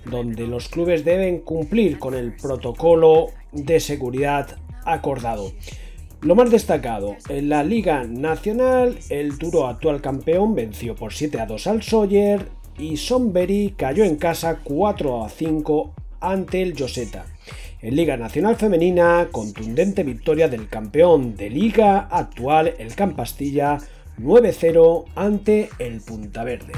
donde 0.06 0.48
los 0.48 0.68
clubes 0.68 1.06
deben 1.06 1.42
cumplir 1.42 2.00
con 2.00 2.16
el 2.16 2.36
protocolo 2.36 3.28
de 3.52 3.80
seguridad 3.80 4.58
acordado. 4.84 5.52
Lo 6.22 6.34
más 6.34 6.50
destacado, 6.50 7.18
en 7.30 7.50
la 7.50 7.64
Liga 7.64 8.04
Nacional, 8.04 8.98
el 9.10 9.38
duro 9.38 9.68
actual 9.68 10.02
campeón 10.02 10.56
venció 10.56 10.96
por 10.96 11.14
7 11.14 11.40
a 11.40 11.46
2 11.46 11.68
al 11.68 11.84
Sawyer 11.84 12.48
y 12.80 12.98
Sonbury 12.98 13.76
cayó 13.78 14.04
en 14.04 14.16
casa 14.16 14.60
4 14.64 15.24
a 15.24 15.30
5 15.30 15.94
ante 16.20 16.64
el 16.64 16.76
Joseta. 16.76 17.28
En 17.88 17.96
Liga 17.96 18.18
Nacional 18.18 18.58
Femenina, 18.58 19.30
contundente 19.32 20.04
victoria 20.04 20.50
del 20.50 20.68
campeón 20.68 21.38
de 21.38 21.50
liga 21.50 22.10
actual, 22.12 22.74
el 22.80 22.94
Campastilla, 22.96 23.78
9-0 24.20 25.06
ante 25.16 25.70
el 25.80 26.02
Punta 26.02 26.44
Verde. 26.44 26.74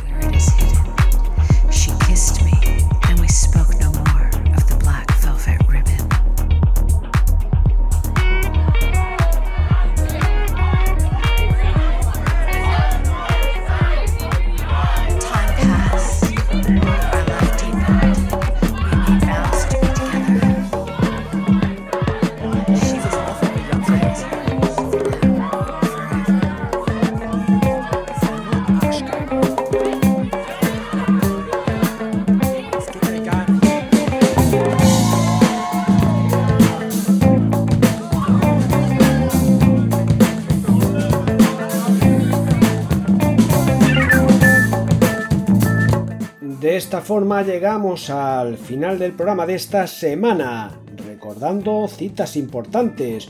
Esta 46.99 47.13
forma 47.13 47.43
llegamos 47.43 48.09
al 48.09 48.57
final 48.57 48.99
del 48.99 49.13
programa 49.13 49.45
de 49.45 49.55
esta 49.55 49.87
semana, 49.87 50.81
recordando 51.07 51.87
citas 51.87 52.35
importantes 52.35 53.29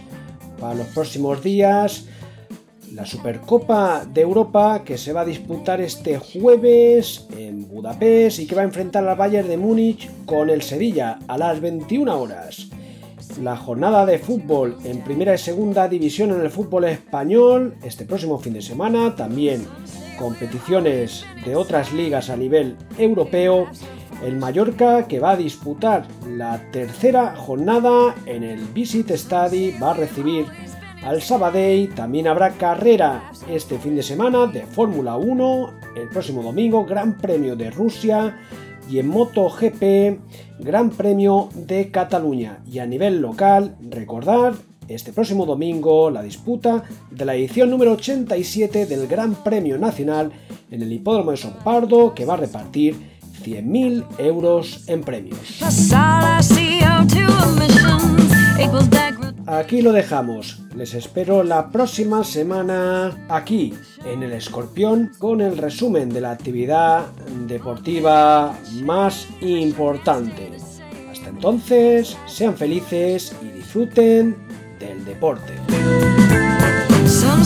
para 0.59 0.73
los 0.73 0.87
próximos 0.87 1.43
días. 1.43 2.07
La 2.95 3.05
Supercopa 3.05 4.05
de 4.11 4.21
Europa 4.21 4.81
que 4.83 4.97
se 4.97 5.13
va 5.13 5.21
a 5.21 5.25
disputar 5.25 5.81
este 5.81 6.17
jueves 6.17 7.27
en 7.37 7.69
Budapest 7.69 8.39
y 8.39 8.47
que 8.47 8.55
va 8.55 8.61
a 8.61 8.65
enfrentar 8.65 9.07
al 9.07 9.15
Bayern 9.15 9.47
de 9.47 9.57
Múnich 9.57 10.09
con 10.25 10.49
el 10.49 10.63
Sevilla 10.63 11.19
a 11.27 11.37
las 11.37 11.61
21 11.61 12.19
horas. 12.19 12.69
La 13.39 13.55
jornada 13.55 14.03
de 14.07 14.17
fútbol 14.17 14.77
en 14.83 15.01
primera 15.01 15.35
y 15.35 15.37
segunda 15.37 15.87
división 15.87 16.31
en 16.31 16.41
el 16.41 16.49
fútbol 16.49 16.85
español 16.85 17.75
este 17.83 18.05
próximo 18.05 18.39
fin 18.39 18.53
de 18.53 18.63
semana 18.63 19.15
también 19.15 19.67
competiciones 20.19 21.25
de 21.45 21.55
otras 21.55 21.93
ligas 21.93 22.29
a 22.29 22.35
nivel 22.35 22.75
europeo, 22.97 23.67
el 24.23 24.35
Mallorca 24.35 25.07
que 25.07 25.19
va 25.19 25.31
a 25.31 25.37
disputar 25.37 26.05
la 26.27 26.59
tercera 26.71 27.35
jornada 27.37 28.13
en 28.25 28.43
el 28.43 28.59
Visit 28.65 29.11
Stadi 29.11 29.75
va 29.81 29.91
a 29.91 29.93
recibir 29.93 30.45
al 31.03 31.21
Sabadell. 31.21 31.95
También 31.95 32.27
habrá 32.27 32.51
carrera 32.51 33.31
este 33.49 33.79
fin 33.79 33.95
de 33.95 34.03
semana 34.03 34.45
de 34.47 34.65
Fórmula 34.65 35.15
1, 35.15 35.73
el 35.95 36.09
próximo 36.09 36.43
domingo 36.43 36.85
Gran 36.85 37.17
Premio 37.17 37.55
de 37.55 37.71
Rusia 37.71 38.37
y 38.89 38.99
en 38.99 39.07
MotoGP 39.07 40.19
Gran 40.59 40.89
Premio 40.89 41.47
de 41.53 41.89
Cataluña. 41.91 42.59
Y 42.69 42.79
a 42.79 42.85
nivel 42.85 43.21
local, 43.21 43.77
recordar 43.79 44.53
este 44.89 45.13
próximo 45.13 45.45
domingo 45.45 46.09
la 46.09 46.23
disputa 46.23 46.83
de 47.11 47.25
la 47.25 47.35
edición 47.35 47.69
número 47.69 47.93
87 47.93 48.87
del 48.87 49.07
Gran 49.07 49.35
Premio 49.43 49.77
Nacional 49.77 50.31
en 50.71 50.81
el 50.81 50.91
Hipódromo 50.91 51.31
de 51.31 51.37
Son 51.37 51.53
Pardo, 51.63 52.13
que 52.15 52.25
va 52.25 52.33
a 52.33 52.37
repartir 52.37 52.95
100.000 53.43 54.05
euros 54.17 54.83
en 54.87 55.01
premios. 55.01 55.39
Aquí 59.45 59.81
lo 59.81 59.91
dejamos. 59.91 60.61
Les 60.75 60.93
espero 60.93 61.43
la 61.43 61.71
próxima 61.71 62.23
semana 62.23 63.25
aquí 63.29 63.73
en 64.05 64.23
el 64.23 64.33
Escorpión 64.33 65.11
con 65.17 65.41
el 65.41 65.57
resumen 65.57 66.09
de 66.09 66.21
la 66.21 66.31
actividad 66.31 67.05
deportiva 67.47 68.55
más 68.83 69.27
importante. 69.41 70.51
Hasta 71.11 71.29
entonces, 71.29 72.17
sean 72.27 72.55
felices 72.55 73.35
y 73.41 73.57
disfruten 73.57 74.48
del 74.79 75.03
deporte. 75.03 75.53
Some 77.05 77.43